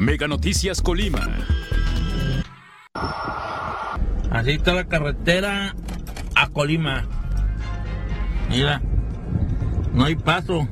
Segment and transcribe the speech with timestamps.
[0.00, 1.28] Mega Noticias Colima.
[4.30, 5.74] Así está la carretera
[6.34, 7.04] a Colima.
[8.48, 8.80] Mira,
[9.92, 10.66] no hay paso.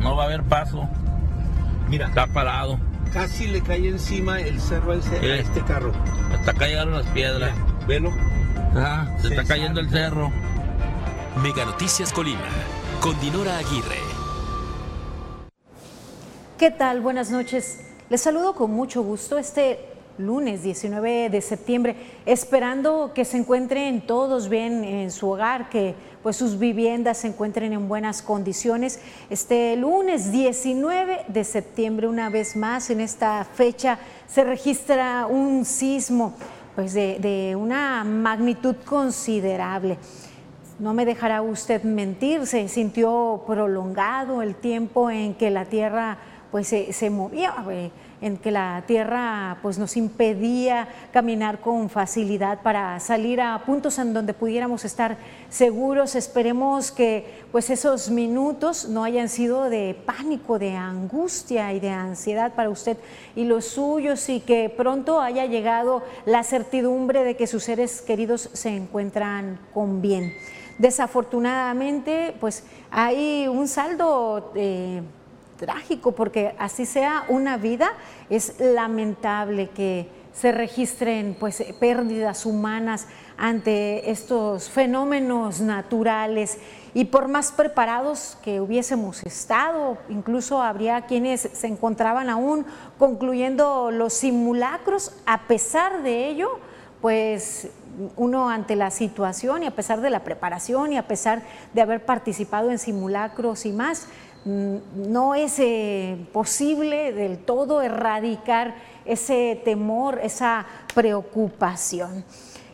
[0.00, 0.86] No va a haber paso.
[1.88, 2.78] Mira, Está parado.
[3.14, 5.38] casi le cae encima el cerro a, ese- a ¿Qué?
[5.40, 5.92] este carro.
[6.34, 7.52] Hasta acá llegaron las piedras.
[7.88, 8.12] Velo.
[8.76, 10.30] Ah, se Se está cayendo el cerro.
[11.42, 12.42] Mega Noticias Colima.
[13.00, 13.96] Con Dinora Aguirre.
[16.58, 17.00] ¿Qué tal?
[17.00, 17.80] Buenas noches.
[18.08, 19.80] Les saludo con mucho gusto este
[20.16, 26.36] lunes 19 de septiembre, esperando que se encuentren todos bien en su hogar, que pues
[26.36, 29.00] sus viviendas se encuentren en buenas condiciones.
[29.28, 33.98] Este lunes 19 de septiembre, una vez más, en esta fecha
[34.28, 36.34] se registra un sismo
[36.76, 39.98] pues de, de una magnitud considerable.
[40.78, 46.18] No me dejará usted mentir, se sintió prolongado el tiempo en que la tierra
[46.56, 47.54] pues se, movía,
[48.22, 54.14] en que la tierra pues nos impedía caminar con facilidad para salir a puntos en
[54.14, 55.18] donde pudiéramos estar
[55.50, 56.14] seguros.
[56.14, 62.54] Esperemos que pues esos minutos no hayan sido de pánico, de angustia y de ansiedad
[62.54, 62.96] para usted
[63.34, 68.48] y los suyos y que pronto haya llegado la certidumbre de que sus seres queridos
[68.54, 70.32] se encuentran con bien.
[70.78, 75.02] Desafortunadamente, pues hay un saldo eh,
[75.56, 77.90] trágico porque así sea una vida,
[78.30, 83.06] es lamentable que se registren pues pérdidas humanas
[83.38, 86.58] ante estos fenómenos naturales.
[86.92, 92.66] Y por más preparados que hubiésemos estado, incluso habría quienes se encontraban aún
[92.98, 96.58] concluyendo los simulacros, a pesar de ello,
[97.00, 97.68] pues
[98.16, 102.04] uno ante la situación y a pesar de la preparación y a pesar de haber
[102.04, 104.08] participado en simulacros y más,
[104.46, 112.24] no es eh, posible del todo erradicar ese temor, esa preocupación.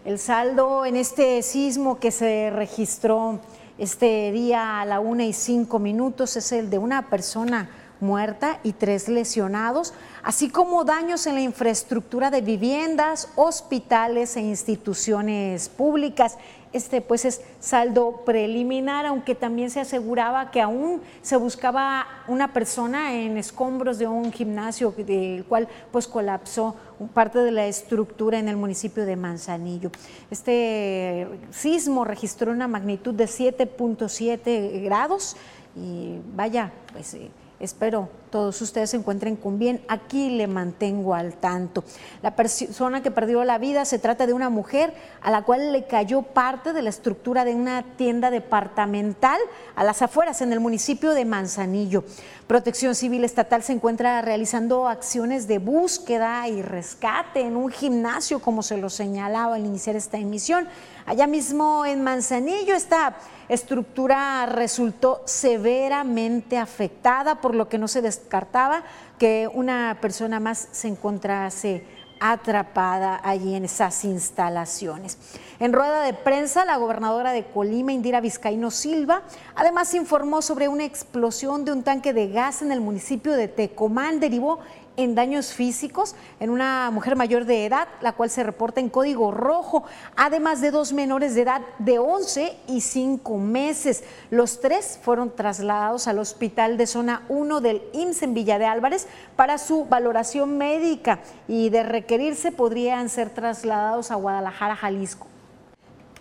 [0.04, 3.40] El saldo en este sismo que se registró
[3.78, 8.72] este día a la una y cinco minutos es el de una persona muerta y
[8.72, 16.36] tres lesionados, así como daños en la infraestructura de viviendas, hospitales e instituciones públicas.
[16.72, 23.14] Este pues es saldo preliminar, aunque también se aseguraba que aún se buscaba una persona
[23.14, 26.74] en escombros de un gimnasio del cual pues colapsó
[27.14, 29.90] parte de la estructura en el municipio de Manzanillo.
[30.30, 35.36] Este sismo registró una magnitud de 7.7 grados
[35.76, 37.30] y vaya, pues eh,
[37.62, 39.84] Espero todos ustedes se encuentren con bien.
[39.88, 41.84] Aquí le mantengo al tanto.
[42.22, 45.86] La persona que perdió la vida se trata de una mujer a la cual le
[45.86, 49.38] cayó parte de la estructura de una tienda departamental
[49.76, 52.04] a las afueras en el municipio de Manzanillo.
[52.46, 58.62] Protección Civil Estatal se encuentra realizando acciones de búsqueda y rescate en un gimnasio, como
[58.62, 60.66] se lo señalaba al iniciar esta emisión.
[61.06, 63.16] Allá mismo en Manzanillo esta
[63.48, 68.84] estructura resultó severamente afectada, por lo que no se descartaba
[69.18, 71.84] que una persona más se encontrase
[72.24, 75.18] atrapada allí en esas instalaciones.
[75.58, 79.22] En rueda de prensa, la gobernadora de Colima, Indira Vizcaíno Silva,
[79.56, 84.20] además informó sobre una explosión de un tanque de gas en el municipio de Tecomán,
[84.20, 84.60] derivó
[84.96, 89.30] en daños físicos en una mujer mayor de edad, la cual se reporta en código
[89.30, 89.84] rojo,
[90.16, 94.04] además de dos menores de edad de 11 y 5 meses.
[94.30, 99.06] Los tres fueron trasladados al hospital de zona 1 del IMSS en Villa de Álvarez
[99.36, 105.26] para su valoración médica y de requerirse podrían ser trasladados a Guadalajara, Jalisco.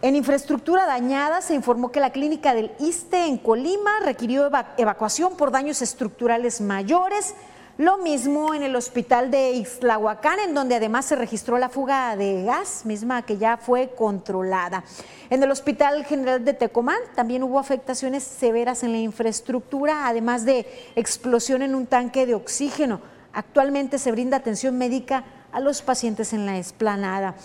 [0.04, 5.38] En infraestructura dañada se informó que la clínica del ISTE en Colima requirió eva evacuación
[5.38, 7.36] por daños estructurales mayores.
[7.78, 12.44] Lo mismo en el hospital de Ixtlahuacán, en donde además se registró la fuga de
[12.44, 14.84] gas, misma que ya fue controlada.
[15.30, 20.68] En el Hospital General de Tecomán también hubo afectaciones severas en la infraestructura, además de
[20.96, 23.00] explosión en un tanque de oxígeno.
[23.32, 25.24] Actualmente se brinda atención médica
[25.54, 27.36] a los pacientes en la esplanada.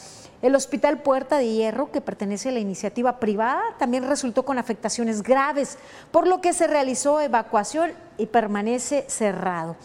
[0.42, 5.22] El Hospital Puerta de Hierro, que pertenece a la iniciativa privada, también resultó con afectaciones
[5.22, 5.78] graves,
[6.10, 9.76] por lo que se realizó evacuación y permanece cerrado.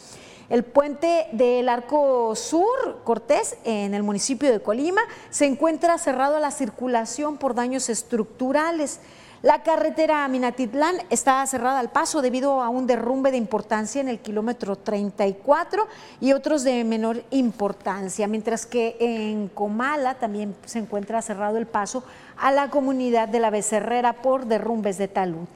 [0.51, 4.99] El puente del Arco Sur, Cortés, en el municipio de Colima,
[5.29, 8.99] se encuentra cerrado a la circulación por daños estructurales.
[9.43, 14.19] La carretera Minatitlán está cerrada al paso debido a un derrumbe de importancia en el
[14.19, 15.87] kilómetro 34
[16.19, 22.03] y otros de menor importancia, mientras que en Comala también se encuentra cerrado el paso
[22.35, 25.47] a la comunidad de la Becerrera por derrumbes de talud.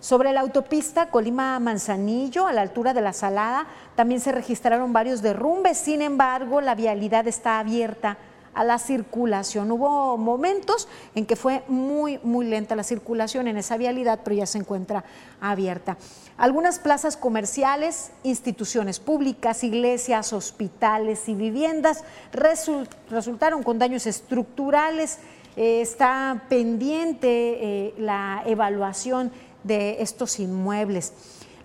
[0.00, 3.66] Sobre la autopista Colima-Manzanillo, a la altura de la Salada,
[3.96, 8.16] también se registraron varios derrumbes, sin embargo, la vialidad está abierta
[8.54, 9.70] a la circulación.
[9.70, 14.46] Hubo momentos en que fue muy, muy lenta la circulación en esa vialidad, pero ya
[14.46, 15.04] se encuentra
[15.40, 15.98] abierta.
[16.38, 25.18] Algunas plazas comerciales, instituciones públicas, iglesias, hospitales y viviendas resultaron con daños estructurales.
[25.56, 29.32] Eh, está pendiente eh, la evaluación
[29.64, 31.12] de estos inmuebles.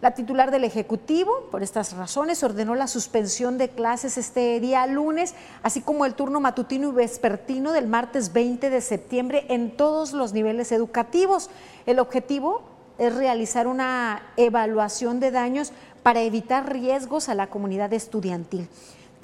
[0.01, 5.33] La titular del Ejecutivo, por estas razones, ordenó la suspensión de clases este día lunes,
[5.63, 10.33] así como el turno matutino y vespertino del martes 20 de septiembre en todos los
[10.33, 11.49] niveles educativos.
[11.85, 12.61] El objetivo
[12.97, 15.71] es realizar una evaluación de daños
[16.03, 18.69] para evitar riesgos a la comunidad estudiantil.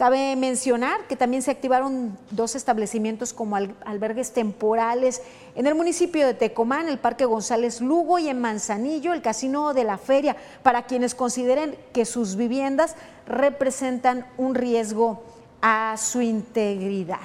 [0.02, 5.22] Cabe mencionar que también se activaron dos establecimientos como albergues temporales
[5.54, 9.84] en el municipio de Tecomán, el Parque González Lugo y en Manzanillo, el Casino de
[9.84, 12.96] la Feria, para quienes consideren que sus viviendas
[13.28, 15.22] representan un riesgo
[15.62, 17.20] a su integridad.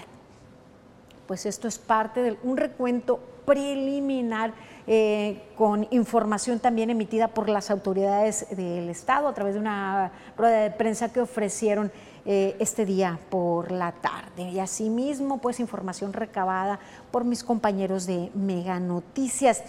[1.27, 4.53] Pues esto es parte de un recuento preliminar
[4.87, 10.61] eh, con información también emitida por las autoridades del Estado a través de una rueda
[10.61, 11.91] de prensa que ofrecieron
[12.27, 14.51] eh, este día por la tarde.
[14.51, 16.81] Y asimismo, pues información recabada
[17.13, 19.63] por mis compañeros de Mega Noticias.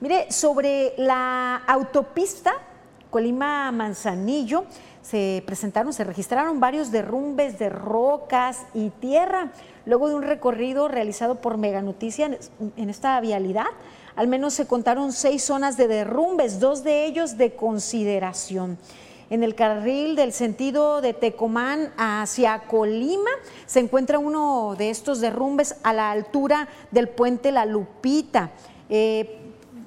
[0.00, 2.54] Mire, sobre la autopista
[3.10, 4.64] Colima-Manzanillo,
[5.02, 9.52] se presentaron, se registraron varios derrumbes de rocas y tierra.
[9.84, 13.66] Luego de un recorrido realizado por Mega Noticias en esta vialidad,
[14.16, 18.78] al menos se contaron seis zonas de derrumbes, dos de ellos de consideración
[19.30, 23.30] en el carril del sentido de Tecomán hacia Colima.
[23.66, 28.50] Se encuentra uno de estos derrumbes a la altura del puente La Lupita.
[28.88, 29.38] Eh,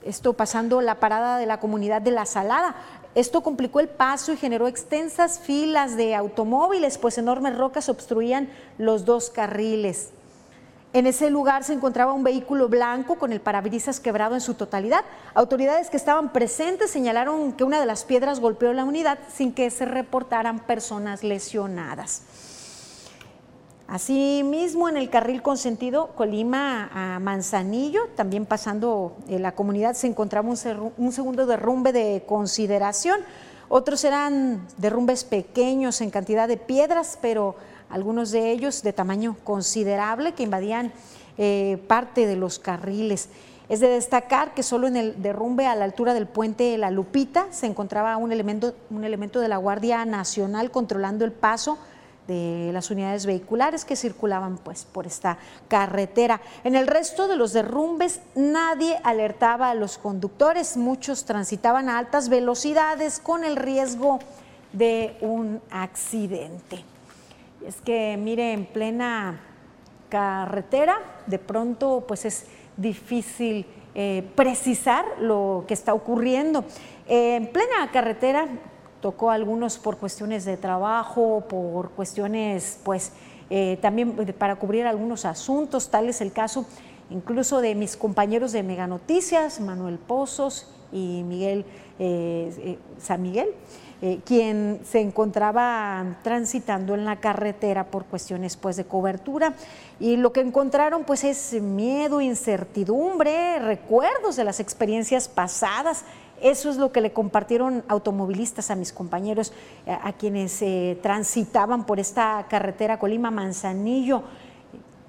[0.03, 2.75] esto pasando la parada de la comunidad de La Salada.
[3.13, 9.03] Esto complicó el paso y generó extensas filas de automóviles, pues enormes rocas obstruían los
[9.05, 10.11] dos carriles.
[10.93, 15.05] En ese lugar se encontraba un vehículo blanco con el parabrisas quebrado en su totalidad.
[15.33, 19.69] Autoridades que estaban presentes señalaron que una de las piedras golpeó la unidad sin que
[19.69, 22.23] se reportaran personas lesionadas.
[23.88, 30.49] Asimismo, en el carril consentido Colima a Manzanillo, también pasando en la comunidad, se encontraba
[30.49, 33.19] un, un segundo derrumbe de consideración.
[33.69, 37.55] Otros eran derrumbes pequeños en cantidad de piedras, pero
[37.91, 40.91] algunos de ellos de tamaño considerable que invadían
[41.38, 43.29] eh, parte de los carriles.
[43.69, 47.47] Es de destacar que solo en el derrumbe a la altura del puente La Lupita
[47.51, 51.77] se encontraba un elemento, un elemento de la Guardia Nacional controlando el paso
[52.27, 56.41] de las unidades vehiculares que circulaban pues, por esta carretera.
[56.63, 62.29] En el resto de los derrumbes nadie alertaba a los conductores, muchos transitaban a altas
[62.29, 64.19] velocidades con el riesgo
[64.73, 66.90] de un accidente.
[67.65, 69.39] Es que, mire, en plena
[70.09, 70.97] carretera,
[71.27, 76.63] de pronto, pues es difícil eh, precisar lo que está ocurriendo.
[77.07, 78.47] en plena carretera
[79.01, 83.11] tocó a algunos por cuestiones de trabajo, por cuestiones, pues,
[83.49, 86.65] eh, también para cubrir algunos asuntos, tal es el caso
[87.09, 91.65] incluso de mis compañeros de Mega Noticias, Manuel Pozos y Miguel
[92.00, 93.50] eh, San Miguel.
[94.03, 99.53] Eh, quien se encontraba transitando en la carretera por cuestiones pues, de cobertura.
[100.00, 106.03] Y lo que encontraron pues, es miedo, incertidumbre, recuerdos de las experiencias pasadas.
[106.41, 109.53] Eso es lo que le compartieron automovilistas a mis compañeros,
[109.86, 114.24] a, eh, a quienes eh, transitaban por esta carretera Colima-Manzanillo.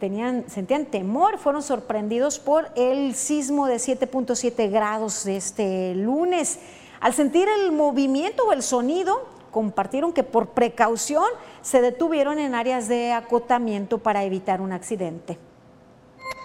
[0.01, 6.59] Tenían, sentían temor, fueron sorprendidos por el sismo de 7.7 grados de este lunes.
[7.03, 11.25] Al sentir el movimiento o el sonido, compartieron que por precaución
[11.61, 15.37] se detuvieron en áreas de acotamiento para evitar un accidente.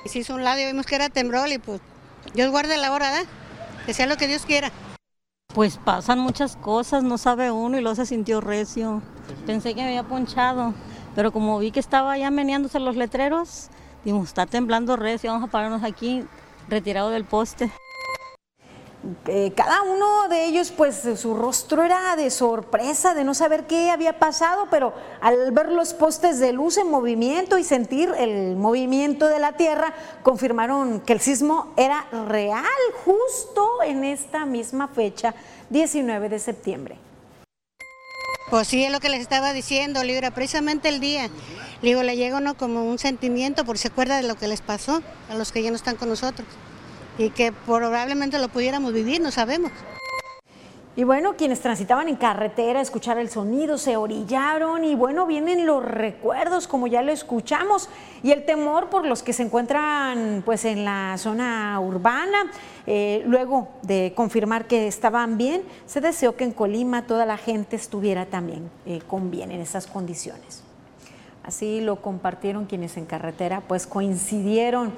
[0.06, 1.80] Se hizo un lado y vimos que era temblor y pues
[2.34, 3.30] Dios guarde la hora, ¿verdad?
[3.86, 4.72] Que sea lo que Dios quiera.
[5.54, 9.04] Pues pasan muchas cosas, no sabe uno y luego se sintió recio.
[9.46, 10.74] Pensé que me había ponchado,
[11.14, 13.70] pero como vi que estaba ya meneándose los letreros,
[14.04, 16.26] dijimos, está temblando recio, vamos a pararnos aquí
[16.68, 17.72] retirado del poste.
[19.28, 23.90] Eh, cada uno de ellos, pues su rostro era de sorpresa, de no saber qué
[23.90, 29.28] había pasado, pero al ver los postes de luz en movimiento y sentir el movimiento
[29.28, 32.66] de la Tierra, confirmaron que el sismo era real
[33.06, 35.34] justo en esta misma fecha,
[35.70, 36.98] 19 de septiembre.
[38.50, 41.30] Pues sí, es lo que les estaba diciendo, Libra, precisamente el día.
[41.82, 44.62] Digo, le llega uno como un sentimiento, por si se acuerda de lo que les
[44.62, 46.48] pasó a los que ya no están con nosotros
[47.18, 49.72] y que probablemente lo pudiéramos vivir, no sabemos.
[50.98, 55.86] Y bueno, quienes transitaban en carretera, escuchar el sonido, se orillaron y bueno, vienen los
[55.86, 57.88] recuerdos, como ya lo escuchamos,
[58.24, 62.52] y el temor por los que se encuentran pues en la zona urbana.
[62.88, 67.76] Eh, luego de confirmar que estaban bien, se deseó que en Colima toda la gente
[67.76, 70.64] estuviera también eh, con bien en esas condiciones.
[71.44, 74.92] Así lo compartieron quienes en carretera pues coincidieron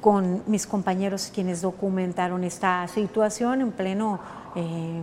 [0.00, 4.20] con mis compañeros quienes documentaron esta situación en pleno
[4.58, 5.02] eh,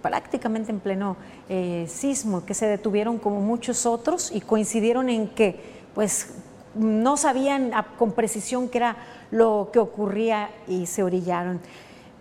[0.00, 1.16] prácticamente en pleno
[1.48, 5.58] eh, sismo, que se detuvieron como muchos otros y coincidieron en que
[5.92, 6.34] pues
[6.76, 8.96] no sabían con precisión qué era
[9.32, 11.60] lo que ocurría y se orillaron.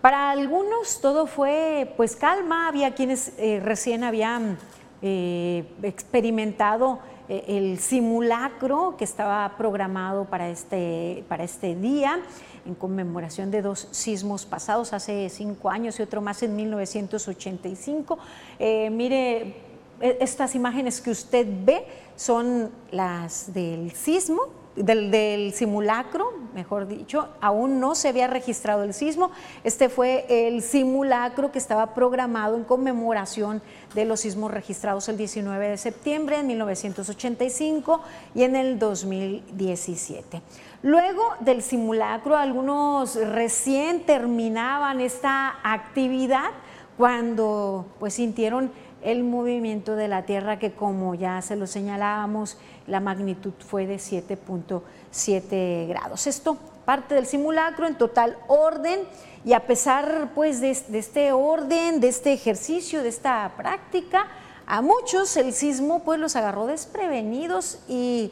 [0.01, 4.57] Para algunos todo fue pues calma, había quienes eh, recién habían
[5.03, 6.99] experimentado
[7.47, 12.19] el simulacro que estaba programado para este, para este día
[12.65, 18.19] en conmemoración de dos sismos pasados hace cinco años y otro más en 1985.
[18.59, 19.55] Eh, mire,
[19.99, 21.85] e, estas imágenes que usted ve
[22.15, 29.31] son las del sismo, del, simulacro, mejor dicho, aún no se había registrado el sismo.
[29.63, 33.61] Este fue el simulacro que estaba programado en conmemoración
[33.93, 38.01] de los sismos registrados el 19 de septiembre de 1985
[38.33, 40.41] y en el 2017.
[40.83, 46.51] Luego del simulacro, algunos recién terminaban esta actividad
[46.97, 48.71] cuando pues sintieron
[49.03, 53.95] el movimiento de la Tierra que como ya se lo señalábamos, la magnitud fue de
[53.95, 56.27] 7.7 grados.
[56.27, 59.01] Esto parte del simulacro en total orden
[59.45, 64.27] y a pesar pues de, este orden, de este ejercicio, de esta práctica,
[64.65, 68.31] a muchos el sismo pues los agarró desprevenidos y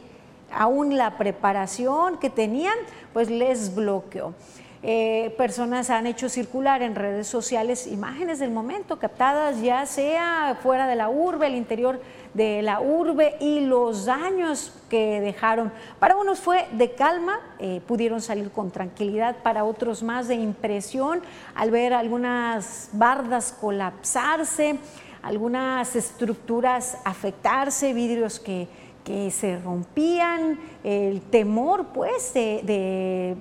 [0.52, 2.76] aún la preparación que tenían,
[3.12, 4.34] pues les bloqueó.
[4.82, 10.86] Eh, personas han hecho circular en redes sociales imágenes del momento captadas ya sea fuera
[10.86, 12.00] de la urbe, el interior
[12.32, 15.70] de la urbe y los daños que dejaron.
[15.98, 21.20] Para unos fue de calma, eh, pudieron salir con tranquilidad, para otros más de impresión
[21.54, 24.78] al ver algunas bardas colapsarse,
[25.20, 28.66] algunas estructuras afectarse, vidrios que
[29.04, 33.36] que se rompían, el temor pues de,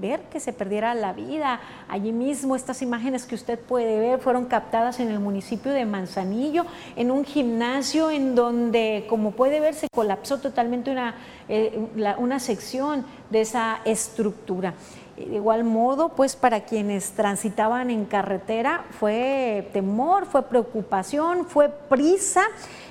[0.00, 1.60] ver que se perdiera la vida.
[1.88, 6.66] Allí mismo estas imágenes que usted puede ver fueron captadas en el municipio de Manzanillo,
[6.96, 11.16] en un gimnasio en donde, como puede ver, se colapsó totalmente una,
[11.48, 11.78] eh,
[12.18, 14.74] una sección de esa estructura.
[15.16, 22.42] De igual modo, pues para quienes transitaban en carretera fue temor, fue preocupación, fue prisa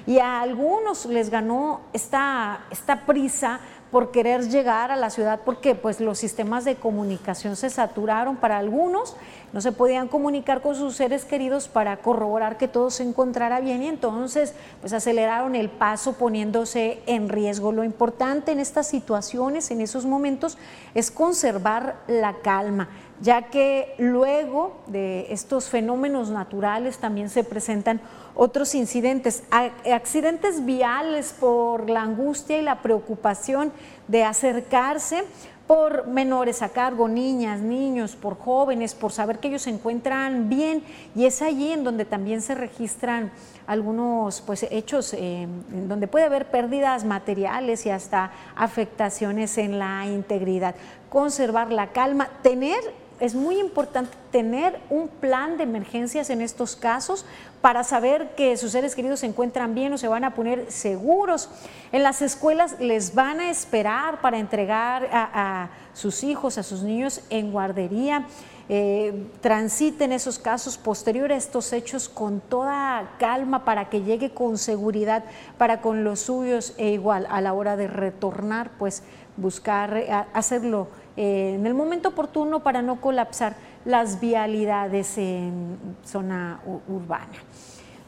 [0.05, 3.59] y a algunos les ganó esta, esta prisa
[3.91, 8.57] por querer llegar a la ciudad porque pues los sistemas de comunicación se saturaron para
[8.57, 9.17] algunos,
[9.51, 13.83] no se podían comunicar con sus seres queridos para corroborar que todo se encontrara bien
[13.83, 17.73] y entonces pues aceleraron el paso poniéndose en riesgo.
[17.73, 20.57] Lo importante en estas situaciones, en esos momentos,
[20.95, 22.87] es conservar la calma
[23.21, 28.01] ya que luego de estos fenómenos naturales también se presentan
[28.35, 33.71] otros incidentes, accidentes viales por la angustia y la preocupación
[34.07, 35.23] de acercarse
[35.71, 40.83] por menores a cargo, niñas, niños, por jóvenes, por saber que ellos se encuentran bien
[41.15, 43.31] y es allí en donde también se registran
[43.67, 50.07] algunos pues, hechos eh, en donde puede haber pérdidas materiales y hasta afectaciones en la
[50.07, 50.75] integridad.
[51.09, 52.79] Conservar la calma, tener
[53.21, 57.23] es muy importante tener un plan de emergencias en estos casos
[57.61, 61.47] para saber que sus seres queridos se encuentran bien o se van a poner seguros.
[61.91, 67.21] En las escuelas les van a esperar para entregar a, sus hijos, a sus niños
[67.29, 68.25] en guardería.
[68.69, 74.57] Eh, transiten esos casos posteriores a estos hechos con toda calma para que llegue con
[74.57, 75.25] seguridad
[75.57, 79.03] para con los suyos e igual a la hora de retornar, pues
[79.35, 80.87] buscar eh, hacerlo
[81.17, 87.33] eh, en el momento oportuno para no colapsar las vialidades en zona urbana.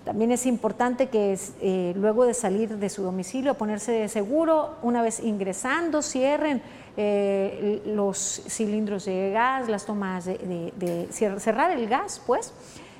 [0.05, 5.01] También es importante que eh, luego de salir de su domicilio, ponerse de seguro, una
[5.01, 6.61] vez ingresando, cierren
[6.97, 12.53] eh, los cilindros de gas, las tomas de, cerrar el gas, pues,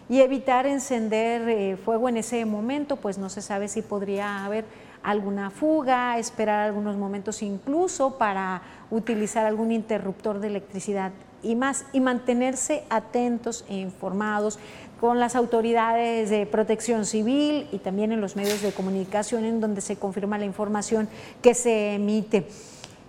[0.09, 4.65] y evitar encender fuego en ese momento, pues no se sabe si podría haber
[5.03, 8.61] alguna fuga, esperar algunos momentos incluso para
[8.93, 14.59] utilizar algún interruptor de electricidad y más, y mantenerse atentos e informados
[15.01, 19.81] con las autoridades de protección civil y también en los medios de comunicación en donde
[19.81, 21.09] se confirma la información
[21.41, 22.47] que se emite.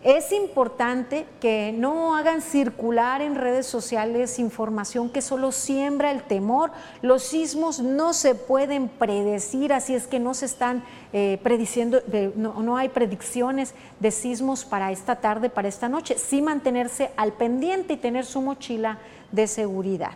[0.05, 6.73] Es importante que no hagan circular en redes sociales información que solo siembra el temor.
[7.01, 10.85] Los sismos no se pueden predecir, así es que no se están
[11.15, 12.03] eh, prediciendo,
[12.37, 16.19] no, no hay predicciones de sismos para esta tarde, para esta noche.
[16.19, 18.99] Sí mantenerse al pendiente y tener su mochila
[19.33, 20.13] de seguridad.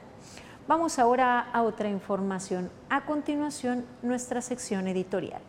[0.66, 2.70] Vamos ahora a otra información.
[2.90, 5.40] A continuación, nuestra sección editorial.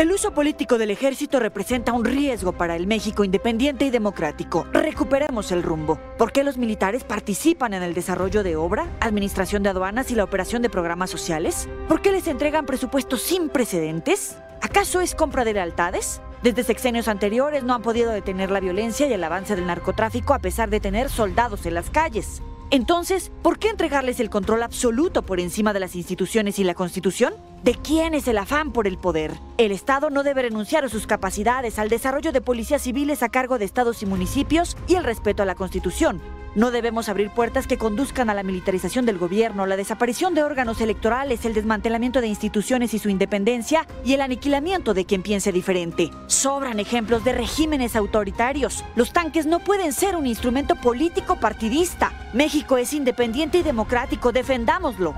[0.00, 4.66] El uso político del ejército representa un riesgo para el México independiente y democrático.
[4.72, 6.00] Recuperemos el rumbo.
[6.16, 10.24] ¿Por qué los militares participan en el desarrollo de obra, administración de aduanas y la
[10.24, 11.68] operación de programas sociales?
[11.86, 14.38] ¿Por qué les entregan presupuestos sin precedentes?
[14.62, 16.22] ¿Acaso es compra de lealtades?
[16.42, 20.38] Desde sexenios anteriores no han podido detener la violencia y el avance del narcotráfico a
[20.38, 22.40] pesar de tener soldados en las calles.
[22.72, 27.34] Entonces, ¿por qué entregarles el control absoluto por encima de las instituciones y la Constitución?
[27.64, 29.32] ¿De quién es el afán por el poder?
[29.58, 33.58] El Estado no debe renunciar a sus capacidades, al desarrollo de policías civiles a cargo
[33.58, 36.20] de estados y municipios y el respeto a la Constitución.
[36.56, 40.80] No debemos abrir puertas que conduzcan a la militarización del gobierno, la desaparición de órganos
[40.80, 46.10] electorales, el desmantelamiento de instituciones y su independencia y el aniquilamiento de quien piense diferente.
[46.26, 48.84] Sobran ejemplos de regímenes autoritarios.
[48.96, 52.12] Los tanques no pueden ser un instrumento político partidista.
[52.32, 55.14] México es independiente y democrático, defendámoslo.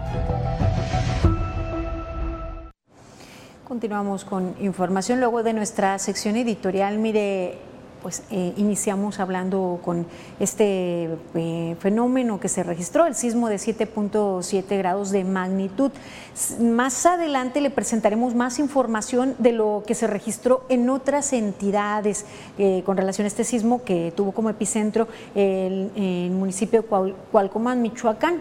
[3.66, 6.98] Continuamos con información luego de nuestra sección editorial.
[6.98, 7.71] Mire,
[8.02, 10.06] pues eh, iniciamos hablando con
[10.40, 15.92] este eh, fenómeno que se registró, el sismo de 7.7 grados de magnitud.
[16.60, 22.26] Más adelante le presentaremos más información de lo que se registró en otras entidades
[22.58, 28.40] eh, con relación a este sismo que tuvo como epicentro el, municipio de Cualcomán, Michoacán.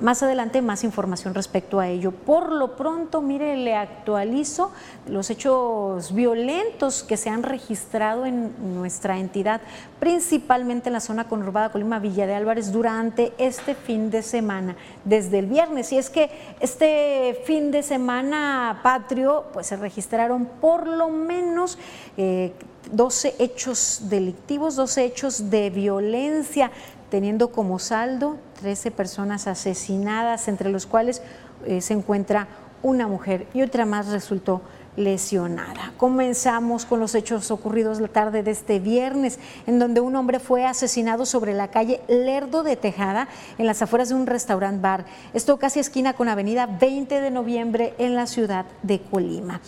[0.00, 2.12] Más adelante más información respecto a ello.
[2.12, 4.70] Por lo pronto, mire, le actualizo
[5.08, 9.60] los hechos violentos que se han registrado en nuestra entidad,
[9.98, 15.40] principalmente en la zona conurbada Colima Villa de Álvarez durante este fin de semana, desde
[15.40, 15.90] el viernes.
[15.92, 21.76] Y es que este fin de semana patrio, pues se registraron por lo menos...
[22.16, 22.52] Eh,
[22.92, 26.70] 12 hechos delictivos, 12 hechos de violencia,
[27.10, 31.22] teniendo como saldo 13 personas asesinadas, entre los cuales
[31.66, 32.48] eh, se encuentra
[32.82, 34.62] una mujer y otra más resultó
[34.96, 35.92] lesionada.
[35.96, 40.66] Comenzamos con los hechos ocurridos la tarde de este viernes, en donde un hombre fue
[40.66, 45.04] asesinado sobre la calle Lerdo de Tejada, en las afueras de un restaurant bar.
[45.34, 49.60] Esto casi esquina con Avenida 20 de noviembre en la ciudad de Colima.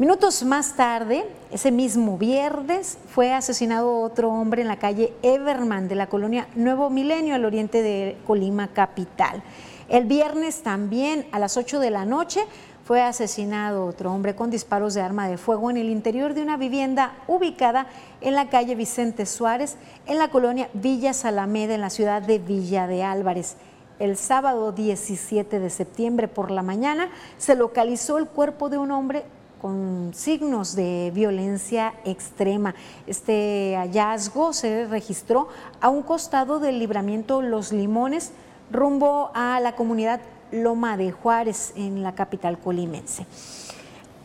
[0.00, 5.94] Minutos más tarde, ese mismo viernes, fue asesinado otro hombre en la calle Everman de
[5.94, 9.42] la colonia Nuevo Milenio al oriente de Colima Capital.
[9.90, 12.40] El viernes también a las 8 de la noche
[12.82, 16.56] fue asesinado otro hombre con disparos de arma de fuego en el interior de una
[16.56, 17.86] vivienda ubicada
[18.22, 22.86] en la calle Vicente Suárez, en la colonia Villa Salameda, en la ciudad de Villa
[22.86, 23.58] de Álvarez.
[23.98, 29.24] El sábado 17 de septiembre por la mañana se localizó el cuerpo de un hombre
[29.60, 32.74] con signos de violencia extrema.
[33.06, 35.48] Este hallazgo se registró
[35.80, 38.32] a un costado del libramiento Los Limones
[38.70, 40.20] rumbo a la comunidad
[40.52, 43.26] Loma de Juárez en la capital colimense.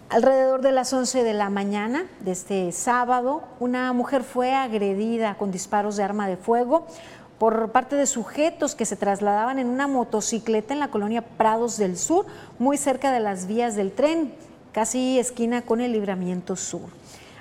[0.10, 5.52] Alrededor de las 11 de la mañana de este sábado, una mujer fue agredida con
[5.52, 6.86] disparos de arma de fuego
[7.40, 11.98] por parte de sujetos que se trasladaban en una motocicleta en la colonia Prados del
[11.98, 12.26] Sur,
[12.60, 14.34] muy cerca de las vías del tren
[14.76, 16.90] casi esquina con el libramiento sur.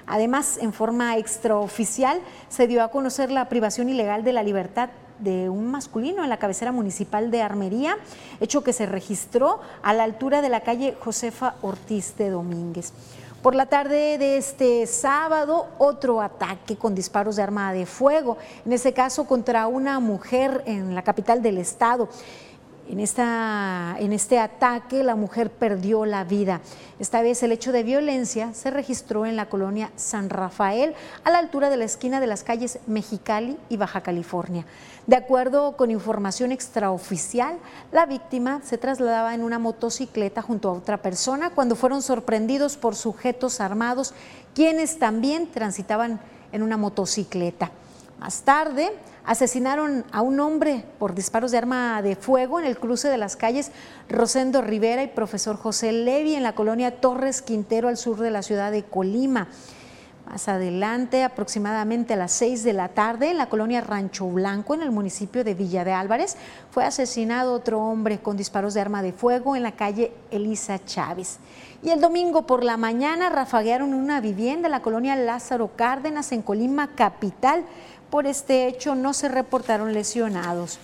[0.07, 5.49] Además, en forma extraoficial, se dio a conocer la privación ilegal de la libertad de
[5.49, 7.97] un masculino en la cabecera municipal de Armería,
[8.39, 12.93] hecho que se registró a la altura de la calle Josefa Ortiz de Domínguez.
[13.43, 18.73] Por la tarde de este sábado, otro ataque con disparos de arma de fuego, en
[18.73, 22.09] ese caso contra una mujer en la capital del estado.
[22.89, 26.61] En, esta, en este ataque la mujer perdió la vida.
[26.99, 30.95] Esta vez el hecho de violencia se registró en la colonia San Rafael,
[31.25, 34.67] a la altura de la esquina de las calles Mexicali y Baja California.
[35.07, 37.57] De acuerdo con información extraoficial,
[37.91, 42.95] la víctima se trasladaba en una motocicleta junto a otra persona cuando fueron sorprendidos por
[42.95, 44.15] sujetos armados,
[44.55, 46.21] quienes también transitaban
[46.53, 47.71] en una motocicleta.
[48.19, 48.93] Más tarde,
[49.25, 53.37] asesinaron a un hombre por disparos de arma de fuego en el cruce de las
[53.37, 53.73] calles
[54.09, 58.43] Rosendo Rivera y Profesor José Levi en la colonia Torres Quintero al sur de la
[58.43, 59.49] ciudad de Colima.
[60.27, 64.81] Más adelante, aproximadamente a las 6 de la tarde, en la colonia Rancho Blanco, en
[64.81, 66.39] el municipio de Villa de Álvarez,
[66.71, 71.39] fue asesinado otro hombre con disparos de arma de fuego en la calle Elisa Chávez.
[71.83, 76.41] Y el domingo por la mañana rafaguearon una vivienda en la colonia Lázaro Cárdenas, en
[76.41, 77.67] Colima, capital.
[78.15, 80.79] Por este hecho no se reportaron lesionados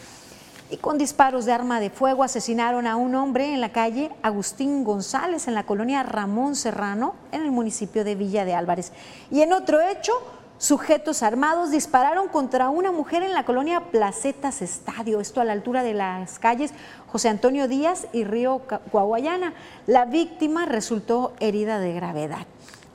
[0.69, 4.83] y con disparos de arma de fuego asesinaron a un hombre en la calle Agustín
[4.83, 8.90] González, en la colonia Ramón Serrano, en el municipio de Villa de Álvarez.
[9.31, 10.12] Y en otro hecho,
[10.59, 15.85] sujetos armados dispararon contra una mujer en la colonia Placetas Estadio, esto a la altura
[15.85, 16.73] de las calles
[17.12, 19.55] José Antonio Díaz y Río Coahuayana.
[19.87, 22.45] La víctima resultó herida de gravedad.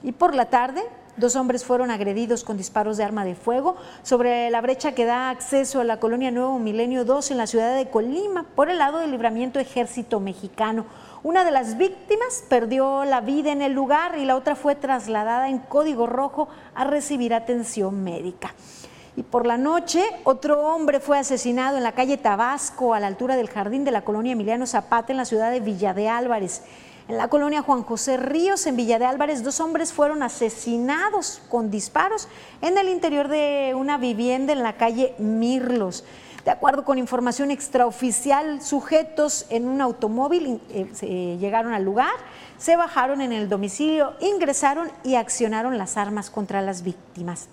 [0.04, 0.84] Y por la tarde,
[1.17, 5.30] Dos hombres fueron agredidos con disparos de arma de fuego sobre la brecha que da
[5.30, 8.97] acceso a la colonia Nuevo Milenio 2 en la ciudad de Colima por el lado
[8.97, 10.86] del libramiento ejército mexicano.
[11.23, 15.47] Una de las víctimas perdió la vida en el lugar y la otra fue trasladada
[15.47, 18.54] en código rojo a recibir atención médica.
[19.15, 23.38] Y por la noche, otro hombre fue asesinado en la calle Tabasco, a la altura
[23.38, 26.63] del jardín de la colonia Emiliano Zapata, en la ciudad de Villa de Álvarez.
[27.08, 31.70] En la colonia Juan José Ríos, en Villa de Álvarez, dos hombres fueron asesinados con
[31.70, 32.28] disparos
[32.62, 36.04] en el interior de una vivienda en la calle Mirlos.
[36.46, 42.13] De acuerdo con información extraoficial, sujetos en un automóvil eh, llegaron al lugar,
[42.58, 47.50] se bajaron en el domicilio, ingresaron y accionaron las armas contra las víctimas.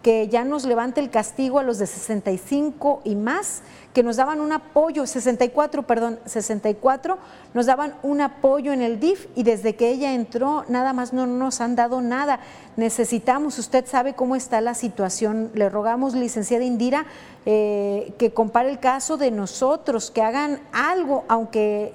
[0.03, 4.41] que ya nos levante el castigo a los de 65 y más que nos daban
[4.41, 7.19] un apoyo, 64, perdón, 64,
[7.55, 11.27] nos daban un apoyo en el DIF y desde que ella entró nada más no
[11.27, 12.41] nos han dado nada.
[12.77, 17.05] Necesitamos, usted sabe cómo está la situación, le rogamos, licenciada Indira,
[17.45, 21.93] eh, que compare el caso de nosotros, que hagan algo, aunque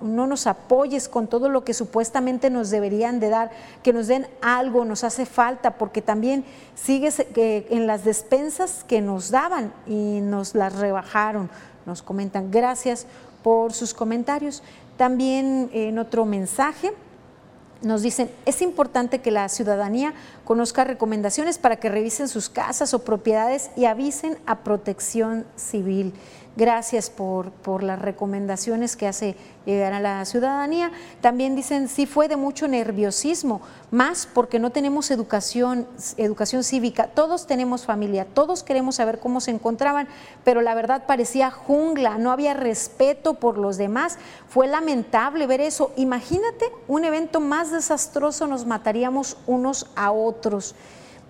[0.00, 3.50] no, nos apoyes con todo lo que supuestamente nos deberían de dar,
[3.82, 6.44] que nos den algo, nos hace falta, porque también
[6.74, 11.50] sigue eh, en las despensas que nos daban y nos las rebajaron
[11.86, 12.50] nos comentan.
[12.50, 13.06] Gracias
[13.42, 14.62] por sus comentarios.
[15.00, 16.92] También en otro mensaje
[17.80, 20.12] nos dicen, es importante que la ciudadanía
[20.44, 26.12] conozca recomendaciones para que revisen sus casas o propiedades y avisen a protección civil.
[26.56, 29.36] Gracias por, por las recomendaciones que hace
[29.66, 30.90] llegar a la ciudadanía.
[31.20, 33.60] También dicen, sí fue de mucho nerviosismo,
[33.92, 35.86] más porque no tenemos educación,
[36.16, 37.06] educación cívica.
[37.06, 40.08] Todos tenemos familia, todos queremos saber cómo se encontraban,
[40.42, 44.18] pero la verdad parecía jungla, no había respeto por los demás.
[44.48, 45.92] Fue lamentable ver eso.
[45.96, 50.74] Imagínate, un evento más desastroso nos mataríamos unos a otros.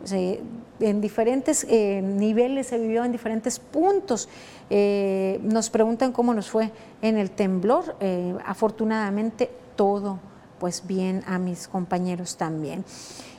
[0.01, 0.41] Pues, eh,
[0.81, 4.29] en diferentes eh, niveles se vivió en diferentes puntos.
[4.71, 7.97] Eh, nos preguntan cómo nos fue en el temblor.
[8.01, 10.21] Eh, afortunadamente todo
[10.61, 12.85] pues bien a mis compañeros también.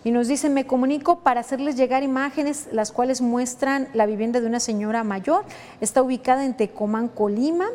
[0.04, 4.48] Y nos dicen, me comunico para hacerles llegar imágenes, las cuales muestran la vivienda de
[4.48, 5.46] una señora mayor.
[5.80, 7.68] Está ubicada en Tecomán, Colima.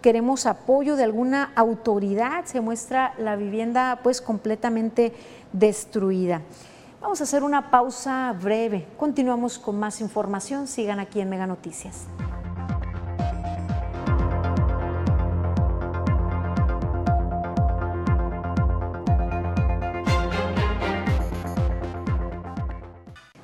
[0.00, 2.44] Queremos apoyo de alguna autoridad.
[2.44, 5.12] Se muestra la vivienda pues completamente
[5.52, 6.42] destruida.
[7.00, 8.86] Vamos a hacer una pausa breve.
[8.96, 10.66] Continuamos con más información.
[10.66, 12.06] Sigan aquí en Mega Noticias.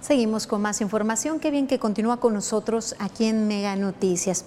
[0.09, 1.39] Seguimos con más información.
[1.39, 4.47] Qué bien que continúa con nosotros aquí en Mega Noticias.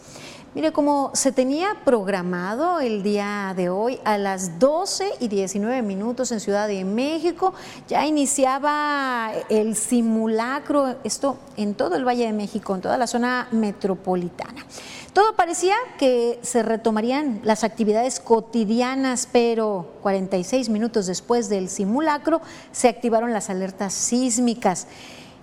[0.55, 6.31] Mire, como se tenía programado el día de hoy a las 12 y 19 minutos
[6.31, 7.53] en Ciudad de México,
[7.87, 13.47] ya iniciaba el simulacro, esto en todo el Valle de México, en toda la zona
[13.51, 14.65] metropolitana.
[15.13, 22.87] Todo parecía que se retomarían las actividades cotidianas, pero 46 minutos después del simulacro se
[22.87, 24.87] activaron las alertas sísmicas.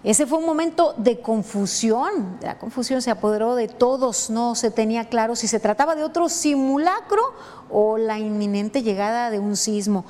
[0.04, 5.08] Ese fue un momento de confusión, la confusión se apoderó de todos, no se tenía
[5.08, 7.22] claro si se trataba de otro simulacro
[7.68, 10.04] o la inminente llegada de un sismo.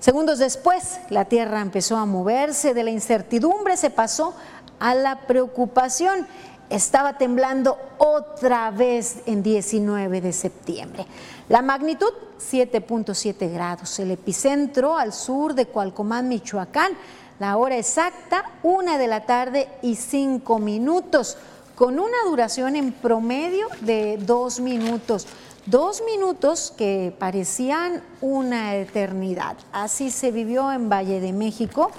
[0.00, 4.34] Segundos después, la Tierra empezó a moverse, de la incertidumbre se pasó
[4.80, 6.26] a la preocupación.
[6.68, 11.06] Estaba temblando otra vez en 19 de septiembre.
[11.48, 16.92] La magnitud 7.7 grados, el epicentro al sur de Cualcomán, Michoacán,
[17.38, 21.36] la hora exacta, una de la tarde y cinco minutos,
[21.74, 25.26] con una duración en promedio de dos minutos.
[25.66, 29.56] Dos minutos que parecían una eternidad.
[29.70, 31.90] Así se vivió en Valle de México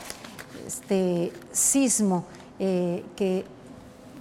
[0.66, 2.26] este sismo
[2.58, 3.46] eh, que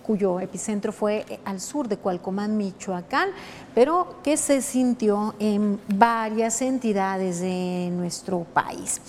[0.02, 3.30] cuyo epicentro fue al sur de Cualcomán, Michoacán,
[3.74, 9.00] pero que se sintió en varias entidades de nuestro país.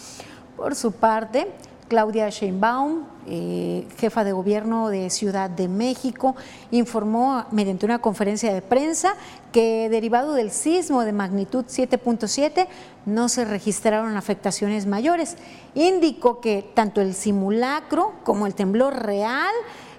[0.58, 1.48] Por su parte,
[1.89, 6.36] Claudia Sheinbaum, eh, jefa de gobierno de Ciudad de México,
[6.71, 9.15] informó mediante una conferencia de prensa
[9.52, 12.67] que derivado del sismo de magnitud 7.7
[13.06, 15.36] no se registraron afectaciones mayores.
[15.73, 19.52] Indicó que tanto el simulacro como el temblor real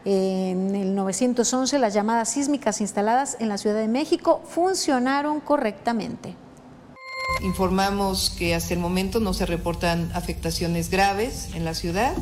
[0.05, 6.37] en el 911, las llamadas sísmicas instaladas en la Ciudad de México funcionaron correctamente.
[7.43, 12.15] Informamos que hasta el momento no se reportan afectaciones graves en la ciudad.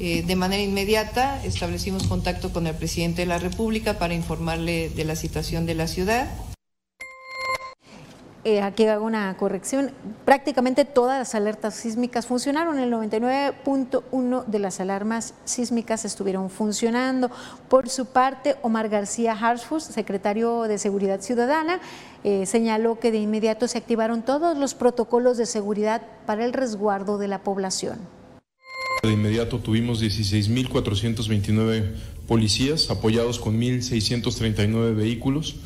[0.00, 5.04] Eh, de manera inmediata establecimos contacto con el presidente de la República para informarle de
[5.04, 6.28] la situación de la ciudad.
[8.46, 9.90] Eh, aquí hago una corrección,
[10.26, 17.30] prácticamente todas las alertas sísmicas funcionaron, el 99.1 de las alarmas sísmicas estuvieron funcionando.
[17.70, 21.80] Por su parte, Omar García Harfus, secretario de Seguridad Ciudadana,
[22.22, 27.16] eh, señaló que de inmediato se activaron todos los protocolos de seguridad para el resguardo
[27.16, 27.98] de la población.
[29.02, 31.94] De inmediato tuvimos 16.429
[32.28, 35.56] policías apoyados con 1.639 vehículos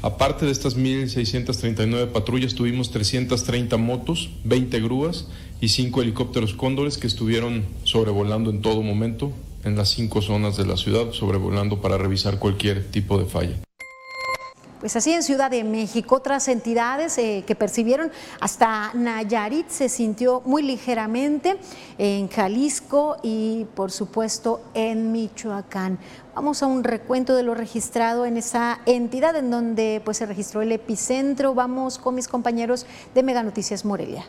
[0.00, 5.28] Aparte de estas 1.639 patrullas, tuvimos 330 motos, 20 grúas
[5.60, 9.32] y 5 helicópteros cóndores que estuvieron sobrevolando en todo momento
[9.64, 13.56] en las cinco zonas de la ciudad, sobrevolando para revisar cualquier tipo de falla.
[14.82, 20.42] Pues así en Ciudad de México, otras entidades eh, que percibieron, hasta Nayarit se sintió
[20.44, 21.56] muy ligeramente,
[21.98, 26.00] en Jalisco y por supuesto en Michoacán.
[26.34, 30.62] Vamos a un recuento de lo registrado en esa entidad en donde pues, se registró
[30.62, 31.54] el epicentro.
[31.54, 34.24] Vamos con mis compañeros de Mega Noticias Morelia.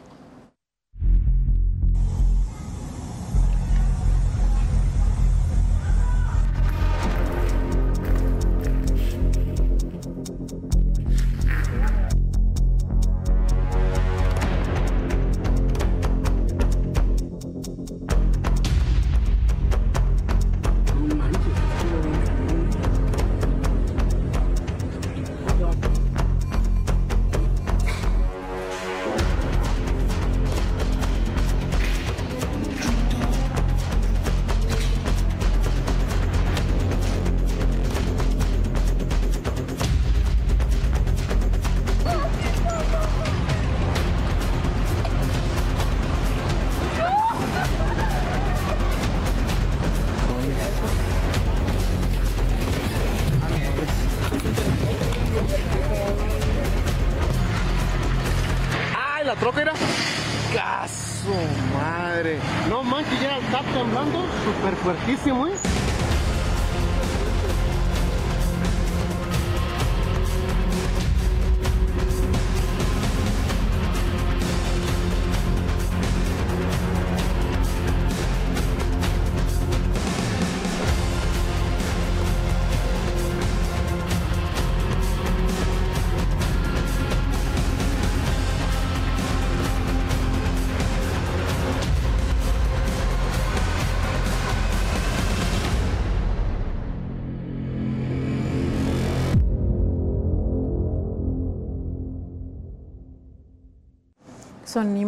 [64.64, 65.53] súper fuertísimo, ¿eh?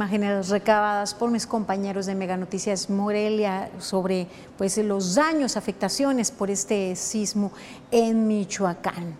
[0.05, 6.51] Imágenes recabadas por mis compañeros de Mega Noticias Morelia sobre pues, los daños, afectaciones por
[6.51, 7.51] este sismo
[7.89, 9.15] en Michoacán.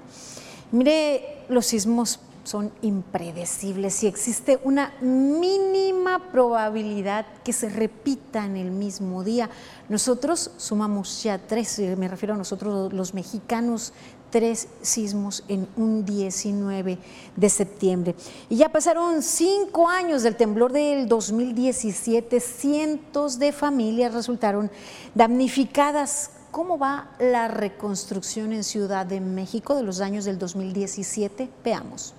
[0.72, 8.70] Mire, los sismos son impredecibles y existe una mínima probabilidad que se repita en el
[8.70, 9.50] mismo día.
[9.90, 13.92] Nosotros sumamos ya tres, me refiero a nosotros los mexicanos,
[14.36, 16.98] tres sismos en un 19
[17.38, 18.16] de septiembre.
[18.50, 24.70] Y ya pasaron cinco años del temblor del 2017, cientos de familias resultaron
[25.14, 31.50] damnificadas ¿Cómo va la reconstrucción en Ciudad de México de los daños del 2017?
[31.66, 32.15] Veamos.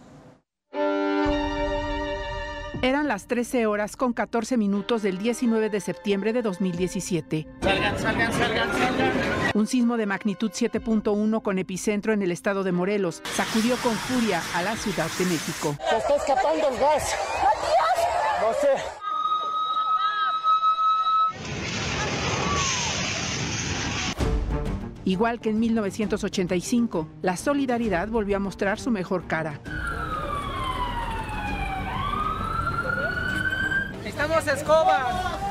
[2.83, 7.47] Eran las 13 horas con 14 minutos del 19 de septiembre de 2017.
[7.63, 9.13] Salgan, salgan, salgan, salgan.
[9.55, 14.43] Un sismo de magnitud 7.1 con epicentro en el estado de Morelos sacudió con furia
[14.55, 15.77] a la Ciudad de México.
[15.89, 17.17] Se está escapando el gas.
[18.43, 19.07] No sé.
[25.07, 29.61] Igual que en 1985, la solidaridad volvió a mostrar su mejor cara.
[34.17, 35.46] Necesitamos escobas.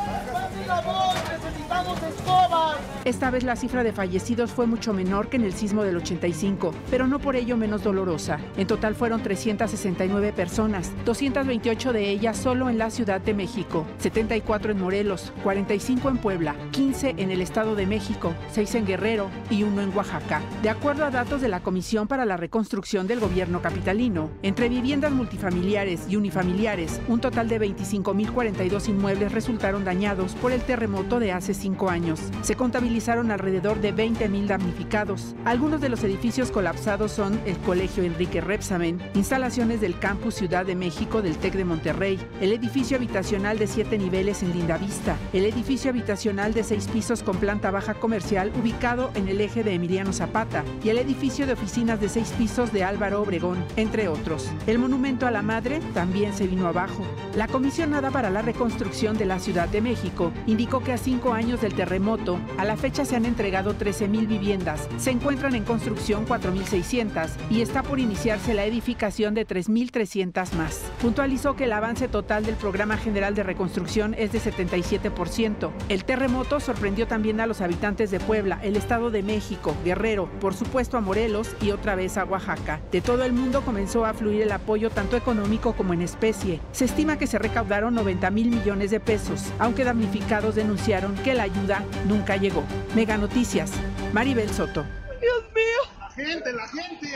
[0.66, 2.78] Necesitamos escobas.
[3.06, 6.74] Esta vez la cifra de fallecidos fue mucho menor que en el sismo del 85,
[6.90, 8.40] pero no por ello menos dolorosa.
[8.58, 14.72] En total fueron 369 personas, 228 de ellas solo en la Ciudad de México, 74
[14.72, 19.62] en Morelos, 45 en Puebla, 15 en el Estado de México, 6 en Guerrero y
[19.62, 20.42] 1 en Oaxaca.
[20.64, 25.12] De acuerdo a datos de la Comisión para la Reconstrucción del Gobierno Capitalino, entre viviendas
[25.12, 31.54] multifamiliares y unifamiliares, un total de 25.042 inmuebles resultaron dañados por el terremoto de hace
[31.54, 32.20] cinco años.
[32.42, 35.36] Se contabilizaron alrededor de 20.000 damnificados.
[35.46, 40.76] Algunos de los edificios colapsados son el Colegio Enrique Repsamen, instalaciones del Campus Ciudad de
[40.76, 45.90] México del TEC de Monterrey, el edificio habitacional de siete niveles en Lindavista, el edificio
[45.90, 50.64] habitacional de seis pisos con planta baja comercial ubicado en el eje de Emiliano Zapata
[50.84, 54.50] y el edificio de oficinas de seis pisos de Álvaro Obregón, entre otros.
[54.68, 57.06] El monumento a la madre también se vino abajo.
[57.36, 61.62] La comisionada para la reconstrucción de la Ciudad de México indicó que a cinco años
[61.62, 67.30] del terremoto, a la fecha se han entregado 13.000 viviendas, se encuentran en construcción 4.600
[67.50, 70.82] y está por iniciarse la edificación de 3.300 más.
[71.02, 75.72] Puntualizó que el avance total del Programa General de Reconstrucción es de 77%.
[75.90, 80.54] El terremoto sorprendió también a los habitantes de Puebla, el Estado de México, Guerrero, por
[80.54, 82.82] supuesto a Morelos y otra vez a Oaxaca.
[82.92, 86.60] De todo el mundo comenzó a fluir el apoyo tanto económico como en especie.
[86.72, 91.44] Se estima que se recaudaron 90 mil millones de pesos, aunque damnificados denunciaron que la
[91.44, 92.64] ayuda nunca llegó.
[92.94, 93.72] Mega Noticias,
[94.14, 94.86] Maribel Soto.
[95.22, 96.00] Dios mío.
[96.00, 97.10] La gente, la gente.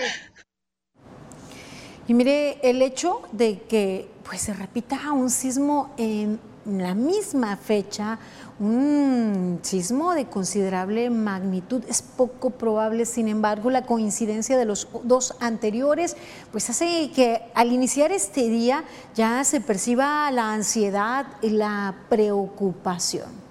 [2.08, 8.20] Y mire, el hecho de que pues, se repita un sismo en la misma fecha,
[8.60, 15.36] un sismo de considerable magnitud es poco probable, sin embargo, la coincidencia de los dos
[15.40, 16.18] anteriores
[16.52, 18.84] pues hace que al iniciar este día
[19.16, 23.49] ya se perciba la ansiedad y la preocupación.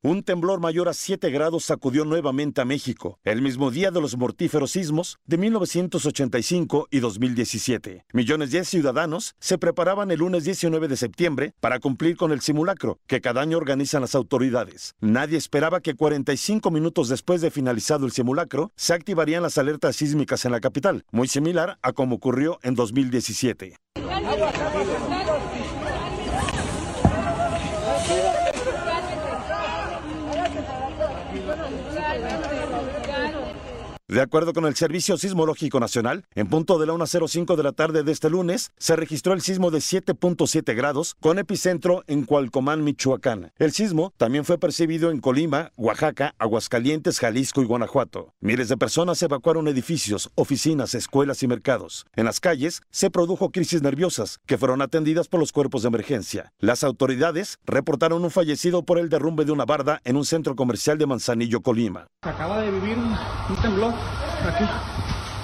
[0.00, 4.16] Un temblor mayor a 7 grados sacudió nuevamente a México, el mismo día de los
[4.16, 8.04] mortíferos sismos de 1985 y 2017.
[8.12, 13.00] Millones de ciudadanos se preparaban el lunes 19 de septiembre para cumplir con el simulacro
[13.08, 14.94] que cada año organizan las autoridades.
[15.00, 20.44] Nadie esperaba que 45 minutos después de finalizado el simulacro se activarían las alertas sísmicas
[20.44, 23.74] en la capital, muy similar a como ocurrió en 2017.
[34.10, 38.02] De acuerdo con el Servicio Sismológico Nacional, en punto de la 1.05 de la tarde
[38.02, 43.52] de este lunes, se registró el sismo de 7.7 grados con epicentro en Cualcomán, Michoacán.
[43.58, 48.32] El sismo también fue percibido en Colima, Oaxaca, Aguascalientes, Jalisco y Guanajuato.
[48.40, 52.06] Miles de personas evacuaron edificios, oficinas, escuelas y mercados.
[52.16, 56.54] En las calles se produjo crisis nerviosas que fueron atendidas por los cuerpos de emergencia.
[56.60, 60.96] Las autoridades reportaron un fallecido por el derrumbe de una barda en un centro comercial
[60.96, 62.06] de Manzanillo, Colima.
[62.22, 63.97] Se acaba de vivir un, temblor
[64.46, 64.64] aquí.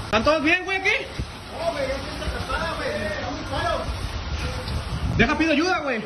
[0.04, 0.90] ¿Están todos bien, güey, aquí?
[1.58, 1.86] No, güey,
[5.16, 6.02] Deja, pido ayuda, güey.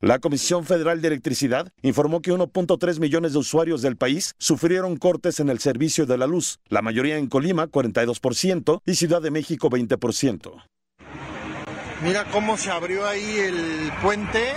[0.00, 5.40] La Comisión Federal de Electricidad informó que 1.3 millones de usuarios del país sufrieron cortes
[5.40, 9.68] en el servicio de la luz, la mayoría en Colima 42% y Ciudad de México
[9.68, 10.64] 20%.
[12.02, 14.54] Mira cómo se abrió ahí el puente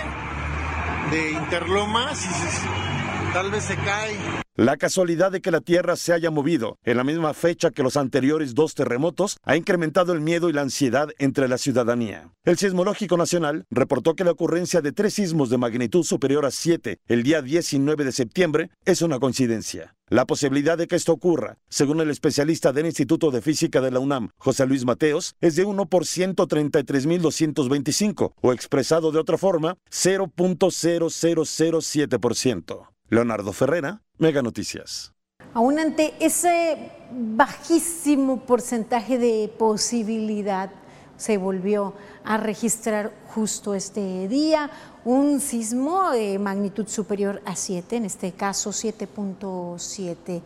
[1.10, 4.43] de Interlomas y tal vez se cae.
[4.56, 7.96] La casualidad de que la Tierra se haya movido en la misma fecha que los
[7.96, 12.30] anteriores dos terremotos ha incrementado el miedo y la ansiedad entre la ciudadanía.
[12.44, 17.00] El Sismológico Nacional reportó que la ocurrencia de tres sismos de magnitud superior a 7
[17.08, 19.96] el día 19 de septiembre es una coincidencia.
[20.08, 23.98] La posibilidad de que esto ocurra, según el especialista del Instituto de Física de la
[23.98, 32.88] UNAM, José Luis Mateos, es de 1 por 133.225, o expresado de otra forma, 0.0007%.
[33.10, 35.12] Leonardo Ferrera, Mega Noticias.
[35.52, 40.70] Aún ante ese bajísimo porcentaje de posibilidad,
[41.16, 41.94] se volvió
[42.24, 44.70] a registrar justo este día
[45.04, 50.42] un sismo de magnitud superior a 7, en este caso 7.7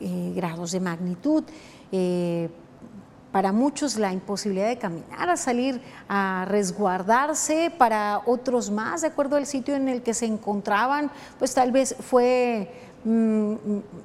[0.00, 1.44] eh, grados de magnitud.
[1.92, 2.48] Eh,
[3.36, 9.36] para muchos la imposibilidad de caminar, a salir a resguardarse, para otros más, de acuerdo
[9.36, 13.54] al sitio en el que se encontraban, pues tal vez fue mm,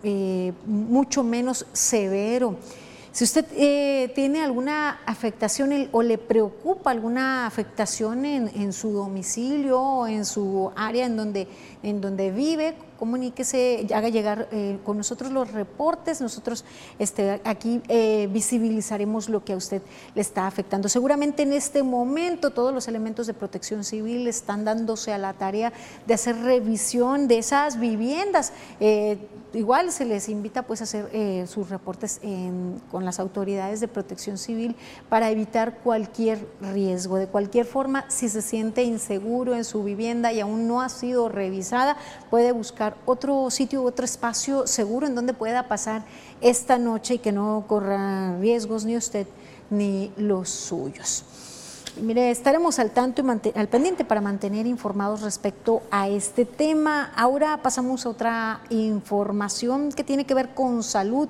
[0.04, 2.56] eh, mucho menos severo.
[3.12, 10.08] Si usted eh, tiene alguna afectación o le preocupa alguna afectación en, su domicilio o
[10.08, 11.48] en su área en donde,
[11.84, 16.64] en donde vive, comuníquese, haga llegar eh, con nosotros los reportes, nosotros
[17.00, 19.82] este, aquí eh, visibilizaremos lo que a usted
[20.16, 20.88] le está afectando.
[20.88, 25.74] Seguramente en este momento todos los elementos de protección civil están dándose a la tarea
[26.08, 28.54] de hacer revisión de esas viviendas.
[29.54, 32.20] Eh, igual se les invita pues a hacer sus reportes
[32.90, 34.76] con las autoridades de protección civil
[35.10, 37.18] para evitar cualquier riesgo.
[37.18, 41.30] De cualquier forma, si se siente inseguro en su vivienda y aún no ha sido
[41.30, 41.98] revisada,
[42.30, 46.04] puede buscar otro sitio, otro espacio seguro en donde pueda pasar
[46.42, 49.28] esta noche y que no corra riesgos ni usted
[49.70, 51.26] ni los suyos.
[52.00, 57.12] Mire, estaremos al tanto y al pendiente para mantener informados respecto a este tema.
[57.16, 61.28] Ahora pasamos a otra información que tiene que ver con salud.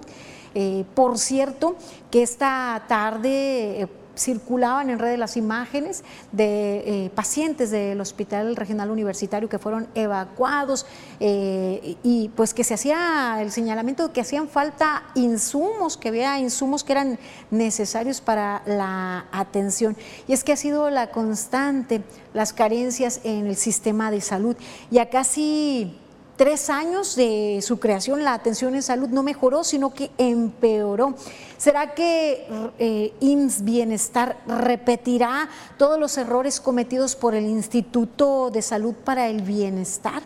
[0.54, 1.76] Eh, por cierto,
[2.12, 3.88] que esta tarde eh,
[4.22, 10.86] circulaban en redes las imágenes de eh, pacientes del Hospital Regional Universitario que fueron evacuados
[11.20, 16.40] eh, y pues que se hacía el señalamiento de que hacían falta insumos, que había
[16.40, 17.20] insumos que eran
[17.50, 19.98] necesarios para la atención.
[20.28, 22.02] Y es que ha sido la constante
[22.34, 24.56] las carencias en el sistema de salud.
[24.90, 25.98] Y a casi
[26.38, 31.16] tres años de su creación, la atención en salud no mejoró, sino que empeoró.
[31.62, 32.48] ¿Será que
[32.80, 35.48] eh, IMSS Bienestar repetirá
[35.78, 40.24] todos los errores cometidos por el Instituto de Salud para el Bienestar?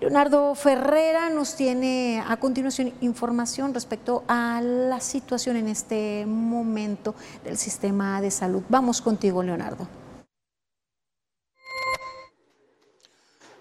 [0.00, 7.58] Leonardo Ferrera nos tiene a continuación información respecto a la situación en este momento del
[7.58, 8.62] sistema de salud.
[8.68, 9.88] Vamos contigo, Leonardo.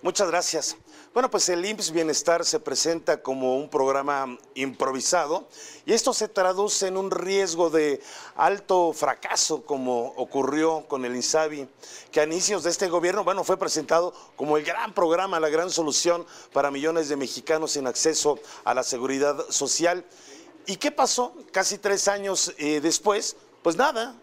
[0.03, 0.78] Muchas gracias.
[1.16, 5.47] Bueno, pues el IMSS Bienestar se presenta como un programa improvisado
[5.86, 8.01] y esto se traduce en un riesgo de
[8.36, 11.70] alto fracaso como ocurrió con el INSABI,
[12.11, 15.70] que a inicios de este gobierno, bueno, fue presentado como el gran programa, la gran
[15.70, 20.03] solución para millones de mexicanos sin acceso a la seguridad social.
[20.66, 21.34] ¿Y qué pasó?
[21.53, 24.22] Casi tres años eh, después, pues nada,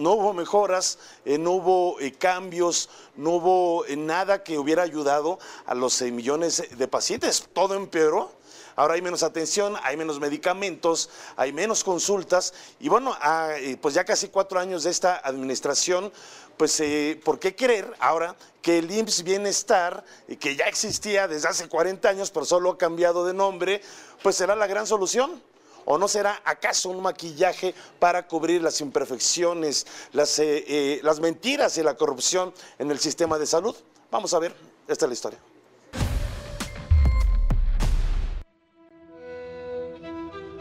[0.00, 5.38] no hubo mejoras, eh, no hubo eh, cambios, no hubo eh, nada que hubiera ayudado
[5.66, 7.46] a los millones de pacientes.
[7.52, 8.32] Todo empeoró.
[8.76, 13.50] Ahora hay menos atención, hay menos medicamentos, hay menos consultas y bueno, ah,
[13.82, 16.10] pues ya casi cuatro años de esta administración,
[16.56, 16.82] pues
[17.22, 20.02] ¿por qué querer ahora que el IMSS Bienestar,
[20.38, 23.82] que ya existía desde hace 40 años, pero solo ha cambiado de nombre,
[24.22, 25.42] pues será la gran solución?
[25.84, 31.76] ¿O no será acaso un maquillaje para cubrir las imperfecciones, las, eh, eh, las mentiras
[31.78, 33.74] y la corrupción en el sistema de salud?
[34.10, 34.54] Vamos a ver,
[34.88, 35.38] esta es la historia.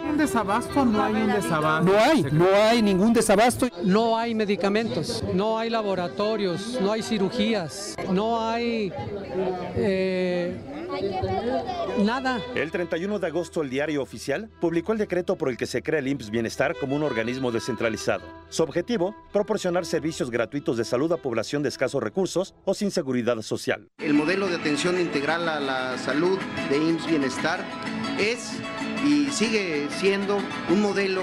[0.10, 0.86] un desabasto?
[0.86, 1.92] No hay un desabasto.
[1.92, 3.68] No hay, no hay ningún desabasto.
[3.84, 8.92] No hay medicamentos, no hay laboratorios, no hay cirugías, no hay
[9.76, 10.58] eh,
[12.04, 12.42] Nada.
[12.56, 16.00] El 31 de agosto, el diario oficial publicó el decreto por el que se crea
[16.00, 18.24] el IMSS Bienestar como un organismo descentralizado.
[18.50, 23.42] Su objetivo, proporcionar servicios gratuitos de salud a población de escasos recursos o sin seguridad
[23.42, 23.90] social.
[23.98, 27.64] El modelo de atención integral a la salud de IMSS Bienestar
[28.20, 28.52] es
[29.06, 30.38] y sigue siendo
[30.70, 31.22] un modelo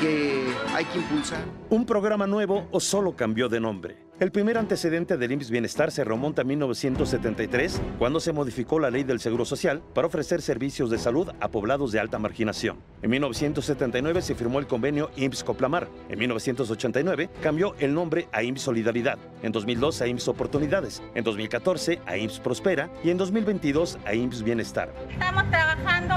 [0.00, 1.44] que hay que impulsar.
[1.70, 4.07] ¿Un programa nuevo o solo cambió de nombre?
[4.20, 9.04] El primer antecedente del IMSS Bienestar se remonta a 1973, cuando se modificó la ley
[9.04, 12.78] del Seguro Social para ofrecer servicios de salud a poblados de alta marginación.
[13.00, 15.88] En 1979 se firmó el convenio IMSS Coplamar.
[16.08, 19.18] En 1989 cambió el nombre a IMSS Solidaridad.
[19.44, 21.00] En 2002 a IMSS Oportunidades.
[21.14, 24.92] En 2014 a IMSS Prospera y en 2022 a IMSS Bienestar.
[25.12, 26.16] Estamos trabajando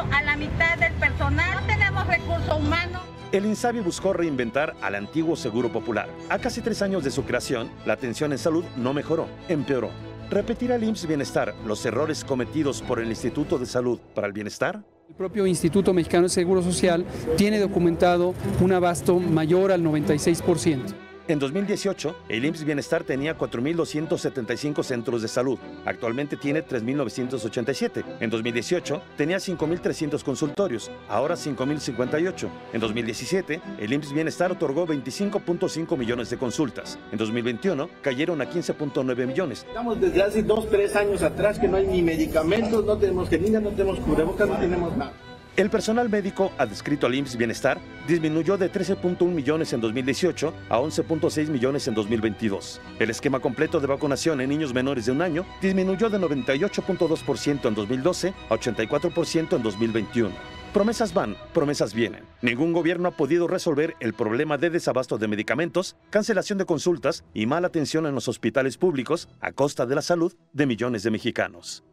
[3.31, 6.09] El INSABI buscó reinventar al antiguo Seguro Popular.
[6.27, 9.89] A casi tres años de su creación, la atención en salud no mejoró, empeoró.
[10.29, 14.83] ¿Repetirá el IMSS Bienestar los errores cometidos por el Instituto de Salud para el Bienestar?
[15.07, 17.05] El propio Instituto Mexicano de Seguro Social
[17.37, 20.93] tiene documentado un abasto mayor al 96%.
[21.27, 25.59] En 2018, el IMSS Bienestar tenía 4.275 centros de salud.
[25.85, 28.03] Actualmente tiene 3.987.
[28.19, 30.89] En 2018, tenía 5.300 consultorios.
[31.07, 32.49] Ahora 5.058.
[32.73, 36.97] En 2017, el IMSS Bienestar otorgó 25.5 millones de consultas.
[37.11, 39.65] En 2021, cayeron a 15.9 millones.
[39.67, 43.61] Estamos desde hace dos, tres años atrás que no hay ni medicamentos, no tenemos jeringas,
[43.61, 45.13] no tenemos cubrebocas, no tenemos nada.
[45.57, 47.77] El personal médico adscrito al IMSS Bienestar
[48.07, 52.79] disminuyó de 13.1 millones en 2018 a 11.6 millones en 2022.
[52.99, 57.75] El esquema completo de vacunación en niños menores de un año disminuyó de 98.2% en
[57.75, 60.31] 2012 a 84% en 2021.
[60.73, 62.23] Promesas van, promesas vienen.
[62.41, 67.45] Ningún gobierno ha podido resolver el problema de desabasto de medicamentos, cancelación de consultas y
[67.45, 71.83] mala atención en los hospitales públicos a costa de la salud de millones de mexicanos.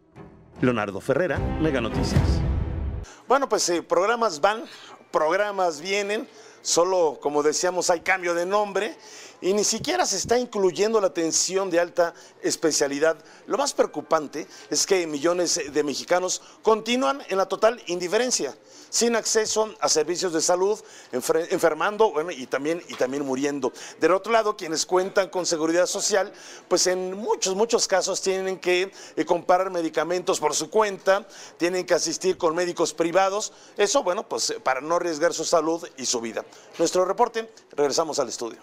[0.61, 2.41] Leonardo Ferrera, Mega Noticias.
[3.29, 4.65] Bueno, pues eh, programas van,
[5.11, 6.27] programas vienen,
[6.63, 8.97] solo como decíamos hay cambio de nombre
[9.43, 13.23] y ni siquiera se está incluyendo la atención de alta especialidad.
[13.47, 18.57] Lo más preocupante es que millones de mexicanos continúan en la total indiferencia,
[18.91, 20.79] sin acceso a servicios de salud,
[21.13, 23.73] enfermando y, también, y también muriendo.
[24.01, 26.33] Del otro lado, quienes cuentan con seguridad social,
[26.69, 31.27] pues en muchos, muchos casos tienen que eh, comprar medicamentos por su cuenta,
[31.57, 36.07] tienen que asistir con médicos privados, eso, bueno, pues para no arriesgar su salud y
[36.07, 36.45] su vida.
[36.79, 38.59] Nuestro reporte, regresamos al estudio.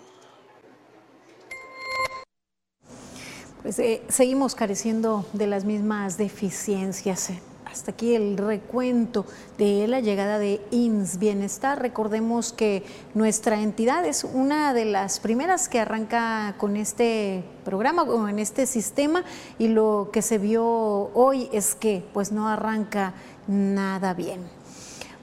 [3.61, 7.31] Pues eh, seguimos careciendo de las mismas deficiencias.
[7.75, 9.25] Hasta aquí el recuento
[9.57, 11.81] de la llegada de INS Bienestar.
[11.81, 18.29] Recordemos que nuestra entidad es una de las primeras que arranca con este programa o
[18.29, 19.25] en este sistema
[19.59, 23.13] y lo que se vio hoy es que pues no arranca
[23.45, 24.39] nada bien.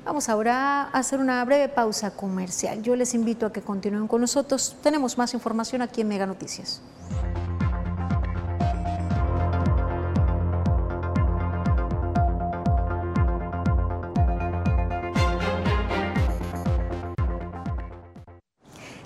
[0.04, 2.82] Vamos ahora a hacer una breve pausa comercial.
[2.82, 4.76] Yo les invito a que continúen con nosotros.
[4.82, 6.82] Tenemos más información aquí en Mega Noticias.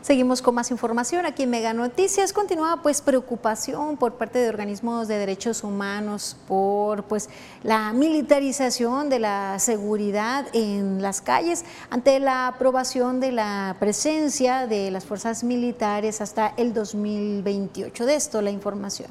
[0.07, 2.33] Seguimos con más información aquí en Mega Noticias.
[2.33, 7.29] Continúa pues preocupación por parte de organismos de derechos humanos por pues
[7.65, 14.93] la militarización de la seguridad en las calles ante la aprobación de la presencia de
[14.93, 18.07] las fuerzas militares hasta el 2028.
[18.07, 19.11] De esto la información.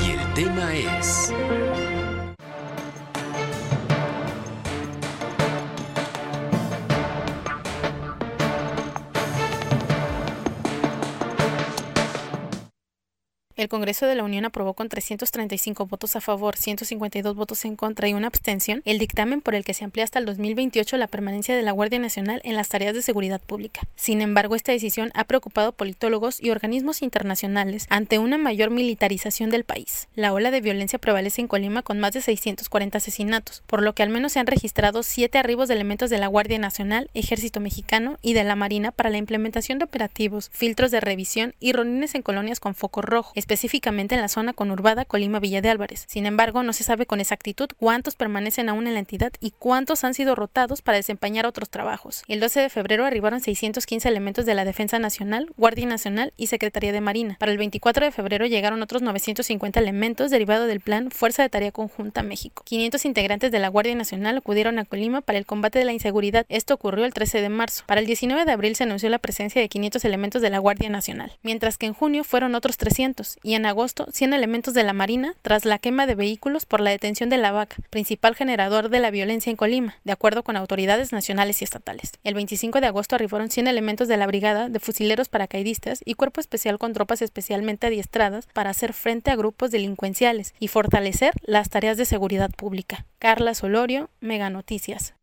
[0.00, 1.32] Y el tema es
[13.60, 18.08] El Congreso de la Unión aprobó con 335 votos a favor, 152 votos en contra
[18.08, 21.54] y una abstención el dictamen por el que se amplía hasta el 2028 la permanencia
[21.54, 23.82] de la Guardia Nacional en las tareas de seguridad pública.
[23.96, 29.64] Sin embargo, esta decisión ha preocupado politólogos y organismos internacionales ante una mayor militarización del
[29.64, 30.08] país.
[30.14, 34.02] La ola de violencia prevalece en Colima con más de 640 asesinatos, por lo que
[34.02, 38.16] al menos se han registrado siete arribos de elementos de la Guardia Nacional, Ejército Mexicano
[38.22, 42.22] y de la Marina para la implementación de operativos, filtros de revisión y reuniones en
[42.22, 46.04] colonias con foco rojo, específicamente en la zona conurbada Colima-Villa de Álvarez.
[46.06, 50.04] Sin embargo, no se sabe con exactitud cuántos permanecen aún en la entidad y cuántos
[50.04, 52.22] han sido rotados para desempeñar otros trabajos.
[52.28, 56.92] El 12 de febrero arribaron 615 elementos de la Defensa Nacional, Guardia Nacional y Secretaría
[56.92, 57.36] de Marina.
[57.40, 61.72] Para el 24 de febrero llegaron otros 950 elementos derivados del plan Fuerza de Tarea
[61.72, 62.62] Conjunta México.
[62.64, 66.46] 500 integrantes de la Guardia Nacional acudieron a Colima para el combate de la inseguridad.
[66.48, 67.82] Esto ocurrió el 13 de marzo.
[67.86, 70.88] Para el 19 de abril se anunció la presencia de 500 elementos de la Guardia
[70.88, 74.92] Nacional, mientras que en junio fueron otros 300 y en agosto 100 elementos de la
[74.92, 79.00] Marina tras la quema de vehículos por la detención de la vaca, principal generador de
[79.00, 82.12] la violencia en Colima, de acuerdo con autoridades nacionales y estatales.
[82.24, 86.40] El 25 de agosto arribaron 100 elementos de la Brigada de Fusileros Paracaidistas y Cuerpo
[86.40, 91.96] Especial con tropas especialmente adiestradas para hacer frente a grupos delincuenciales y fortalecer las tareas
[91.96, 93.06] de seguridad pública.
[93.18, 95.14] Carla Solorio, Mega Noticias.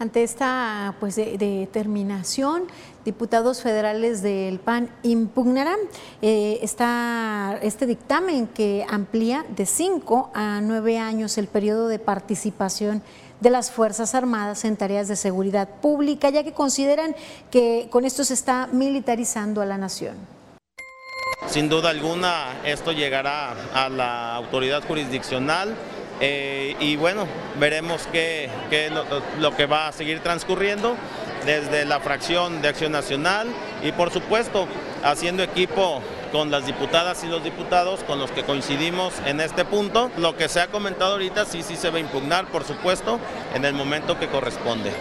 [0.00, 2.62] Ante esta pues, determinación,
[3.04, 5.76] diputados federales del PAN impugnarán
[6.22, 13.02] eh, este dictamen que amplía de cinco a nueve años el periodo de participación
[13.40, 17.14] de las Fuerzas Armadas en tareas de seguridad pública, ya que consideran
[17.50, 20.14] que con esto se está militarizando a la nación.
[21.46, 25.74] Sin duda alguna, esto llegará a la autoridad jurisdiccional
[26.20, 27.26] eh, y bueno,
[27.58, 28.50] veremos qué,
[28.92, 29.04] lo,
[29.40, 30.96] lo que va a seguir transcurriendo
[31.44, 33.48] desde la fracción de Acción Nacional
[33.82, 34.68] y por supuesto
[35.02, 36.02] haciendo equipo
[36.32, 40.10] con las diputadas y los diputados con los que coincidimos en este punto.
[40.16, 43.18] Lo que se ha comentado ahorita sí, sí se va a impugnar, por supuesto,
[43.54, 44.92] en el momento que corresponde.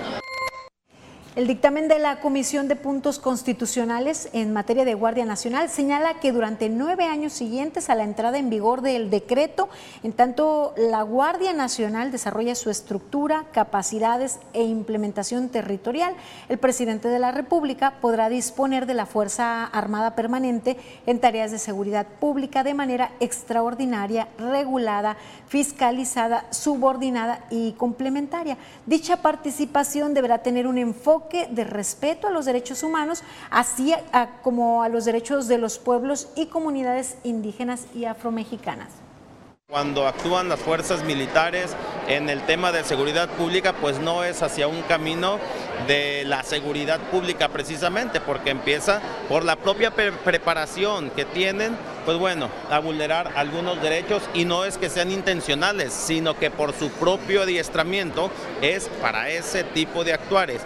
[1.39, 6.33] El dictamen de la Comisión de Puntos Constitucionales en materia de Guardia Nacional señala que
[6.33, 9.69] durante nueve años siguientes a la entrada en vigor del decreto,
[10.03, 16.13] en tanto la Guardia Nacional desarrolla su estructura, capacidades e implementación territorial,
[16.49, 20.75] el presidente de la República podrá disponer de la Fuerza Armada Permanente
[21.05, 25.15] en tareas de seguridad pública de manera extraordinaria, regulada,
[25.47, 28.57] fiscalizada, subordinada y complementaria.
[28.85, 33.93] Dicha participación deberá tener un enfoque de respeto a los derechos humanos, así
[34.41, 38.89] como a los derechos de los pueblos y comunidades indígenas y afromexicanas.
[39.69, 41.75] Cuando actúan las fuerzas militares
[42.07, 45.37] en el tema de seguridad pública, pues no es hacia un camino
[45.85, 52.49] de la seguridad pública precisamente, porque empieza por la propia preparación que tienen, pues bueno,
[52.71, 57.43] a vulnerar algunos derechos y no es que sean intencionales, sino que por su propio
[57.43, 58.31] adiestramiento
[58.63, 60.65] es para ese tipo de actuares.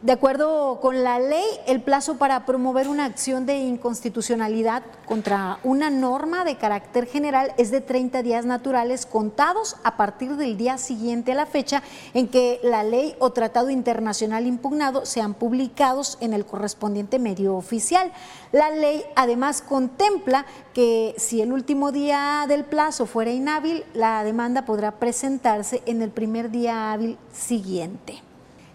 [0.00, 5.90] De acuerdo con la ley, el plazo para promover una acción de inconstitucionalidad contra una
[5.90, 11.32] norma de carácter general es de 30 días naturales contados a partir del día siguiente
[11.32, 11.82] a la fecha
[12.14, 18.12] en que la ley o tratado internacional impugnado sean publicados en el correspondiente medio oficial.
[18.52, 24.64] La ley además contempla que si el último día del plazo fuera inhábil, la demanda
[24.64, 28.27] podrá presentarse en el primer día hábil siguiente.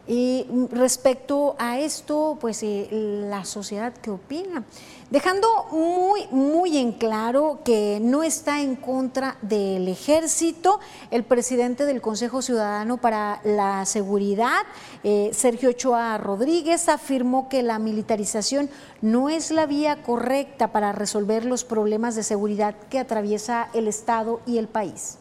[0.06, 4.64] Y respecto a esto, pues eh, la sociedad, ¿qué opina?
[5.10, 12.02] Dejando muy, muy en claro que no está en contra del ejército, el presidente del
[12.02, 14.64] Consejo Ciudadano para la Seguridad,
[15.04, 18.70] eh, Sergio Ochoa Rodríguez, afirmó que la militarización
[19.02, 24.42] no es la vía correcta para resolver los problemas de seguridad que atraviesa el Estado
[24.46, 25.18] y el país.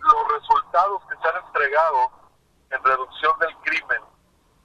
[0.00, 2.17] Los resultados que se han entregado
[2.70, 4.02] en reducción del crimen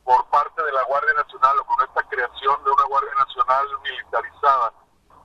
[0.03, 4.73] por parte de la Guardia Nacional o con esta creación de una Guardia Nacional militarizada,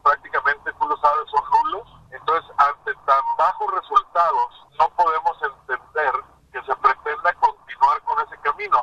[0.03, 1.89] prácticamente tú lo sabes, son nulos.
[2.11, 6.13] Entonces, ante tan bajos resultados, no podemos entender
[6.53, 8.81] que se pretenda continuar con ese camino.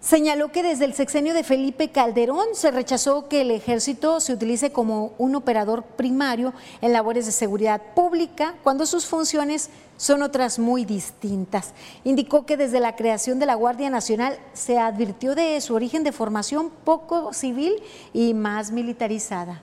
[0.00, 4.72] Señaló que desde el sexenio de Felipe Calderón se rechazó que el ejército se utilice
[4.72, 9.70] como un operador primario en labores de seguridad pública cuando sus funciones
[10.02, 11.76] son otras muy distintas.
[12.02, 16.10] Indicó que desde la creación de la Guardia Nacional se advirtió de su origen de
[16.10, 17.80] formación poco civil
[18.12, 19.62] y más militarizada.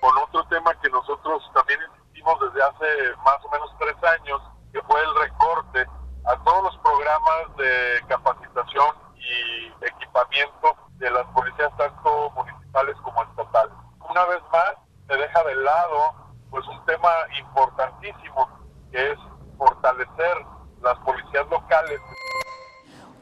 [0.00, 4.40] Con otro tema que nosotros también insistimos desde hace más o menos tres años,
[4.72, 5.84] que fue el recorte
[6.26, 13.74] a todos los programas de capacitación y equipamiento de las policías tanto municipales como estatales.
[14.08, 14.74] Una vez más,
[15.08, 16.14] se deja de lado
[16.50, 18.48] pues un tema importantísimo
[18.92, 19.18] que es
[19.60, 20.46] fortalecer
[20.82, 22.00] las policías locales.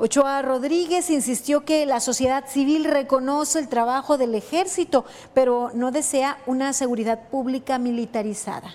[0.08, 5.04] Ochoa Rodríguez insistió que la sociedad civil reconoce el trabajo del ejército,
[5.34, 8.74] pero no desea una seguridad pública militarizada.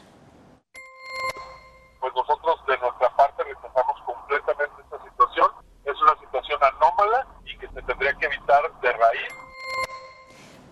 [2.00, 5.48] Pues nosotros de nuestra parte rechazamos completamente esta situación
[5.86, 9.34] es una situación anómala y que se tendría que evitar de raíz.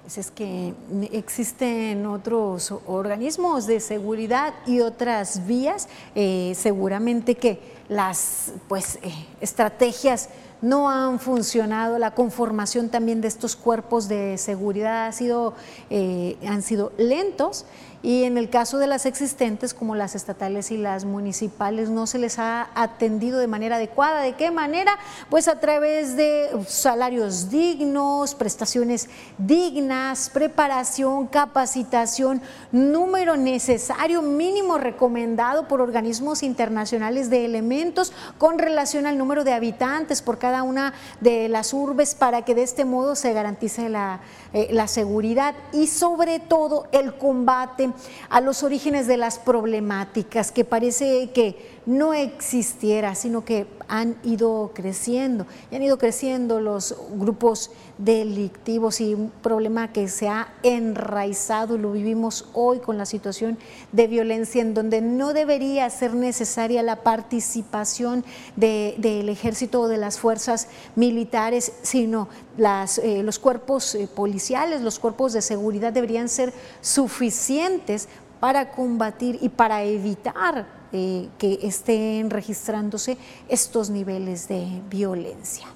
[0.03, 0.75] Pues es que
[1.11, 10.29] existen otros organismos de seguridad y otras vías, eh, seguramente que las pues, eh, estrategias
[10.61, 15.53] no han funcionado, la conformación también de estos cuerpos de seguridad ha sido,
[15.89, 17.65] eh, han sido lentos
[18.03, 22.17] y en el caso de las existentes, como las estatales y las municipales, no se
[22.17, 24.21] les ha atendido de manera adecuada.
[24.21, 24.97] ¿De qué manera?
[25.29, 32.41] Pues a través de salarios dignos, prestaciones dignas, preparación, capacitación,
[32.71, 40.23] número necesario, mínimo recomendado por organismos internacionales de elementos con relación al número de habitantes
[40.23, 44.21] por cada una de las urbes para que de este modo se garantice la,
[44.53, 47.90] eh, seguridad y sobre todo el combate
[48.29, 54.71] a los orígenes de las problemáticas, que parece que no existiera, sino que han ido
[54.73, 55.45] creciendo.
[55.69, 61.91] Y han ido creciendo los grupos delictivos y un problema que se ha enraizado lo
[61.91, 63.57] vivimos hoy con la situación
[63.91, 68.23] de violencia en donde no debería ser necesaria la participación
[68.55, 72.27] del ejército o de las fuerzas militares, sino
[72.57, 78.07] eh, los cuerpos eh, policiales, los cuerpos de seguridad deberían ser suficientes
[78.39, 83.17] para combatir y para evitar eh, que estén registrándose
[83.47, 85.67] estos niveles de violencia.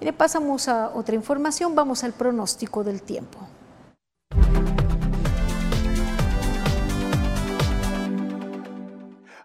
[0.00, 3.38] Mire, pasamos a otra información, vamos al pronóstico del tiempo.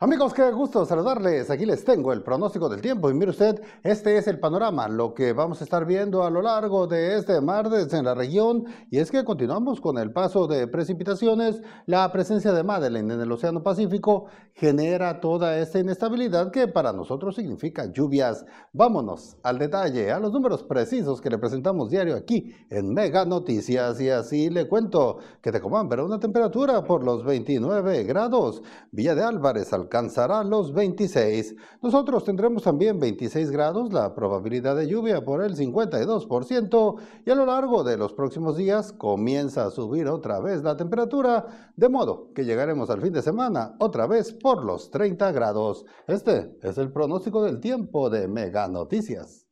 [0.05, 1.49] Amigos, qué gusto saludarles.
[1.49, 3.09] Aquí les tengo el pronóstico del tiempo.
[3.09, 6.43] Y mire usted, este es el panorama, lo que vamos a estar viendo a lo
[6.43, 8.65] largo de este martes en la región.
[8.91, 11.59] Y es que continuamos con el paso de precipitaciones.
[11.87, 17.35] La presencia de Madeleine en el Océano Pacífico genera toda esta inestabilidad que para nosotros
[17.35, 18.45] significa lluvias.
[18.73, 23.99] Vámonos al detalle, a los números precisos que le presentamos diario aquí en Mega Noticias.
[23.99, 28.61] Y así le cuento que Tecomán verá una temperatura por los 29 grados.
[28.91, 31.55] Villa de Álvarez al alcanzará los 26.
[31.81, 37.45] Nosotros tendremos también 26 grados, la probabilidad de lluvia por el 52% y a lo
[37.45, 42.43] largo de los próximos días comienza a subir otra vez la temperatura, de modo que
[42.43, 45.85] llegaremos al fin de semana otra vez por los 30 grados.
[46.07, 49.44] Este es el pronóstico del tiempo de Mega Noticias.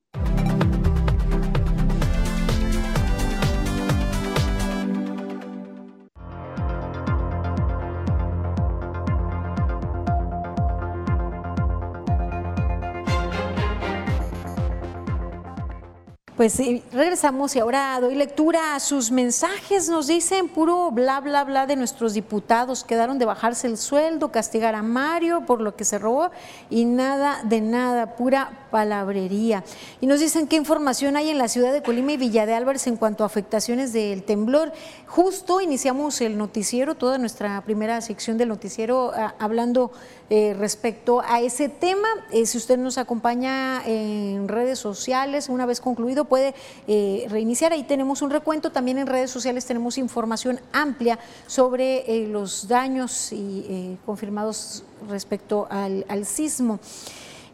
[16.36, 16.58] Pues
[16.92, 19.88] regresamos y ahora doy lectura a sus mensajes.
[19.88, 22.84] Nos dicen puro bla, bla, bla de nuestros diputados.
[22.84, 26.32] Quedaron de bajarse el sueldo, castigar a Mario por lo que se robó
[26.72, 29.64] y nada de nada, pura palabrería.
[30.02, 32.88] Y nos dicen qué información hay en la ciudad de Colima y Villa de Álvarez
[32.88, 34.74] en cuanto a afectaciones del temblor.
[35.06, 39.92] Justo iniciamos el noticiero, toda nuestra primera sección del noticiero, ah, hablando
[40.32, 42.08] eh, respecto a ese tema.
[42.32, 46.54] Eh, si usted nos acompaña en redes sociales, una vez concluido, puede
[46.88, 47.74] eh, reiniciar.
[47.74, 48.72] Ahí tenemos un recuento.
[48.72, 56.26] También en redes sociales tenemos información amplia sobre los daños y, confirmados respecto al, al
[56.26, 56.80] sismo.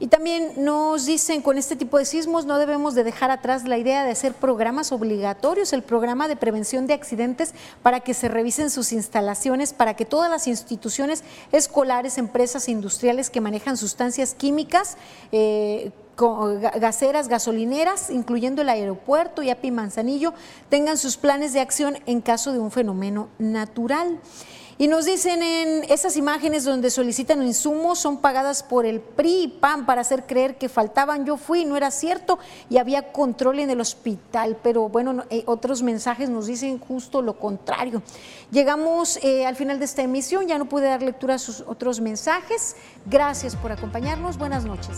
[0.01, 3.77] Y también nos dicen, con este tipo de sismos no debemos de dejar atrás la
[3.77, 7.53] idea de hacer programas obligatorios, el programa de prevención de accidentes
[7.83, 13.41] para que se revisen sus instalaciones, para que todas las instituciones escolares, empresas industriales que
[13.41, 14.95] manejan sustancias químicas,
[15.33, 15.91] eh,
[16.79, 20.33] gaseras, gasolineras, incluyendo el aeropuerto y API Manzanillo,
[20.69, 24.19] tengan sus planes de acción en caso de un fenómeno natural.
[24.81, 29.47] Y nos dicen en esas imágenes donde solicitan insumos son pagadas por el PRI y
[29.49, 31.25] PAN para hacer creer que faltaban.
[31.25, 32.39] Yo fui, no era cierto,
[32.69, 34.55] y había control en el hospital.
[34.63, 38.01] Pero bueno, eh, otros mensajes nos dicen justo lo contrario.
[38.51, 41.99] Llegamos eh, al final de esta emisión, ya no pude dar lectura a sus otros
[41.99, 42.77] mensajes.
[43.05, 44.37] Gracias por acompañarnos.
[44.37, 44.97] Buenas noches.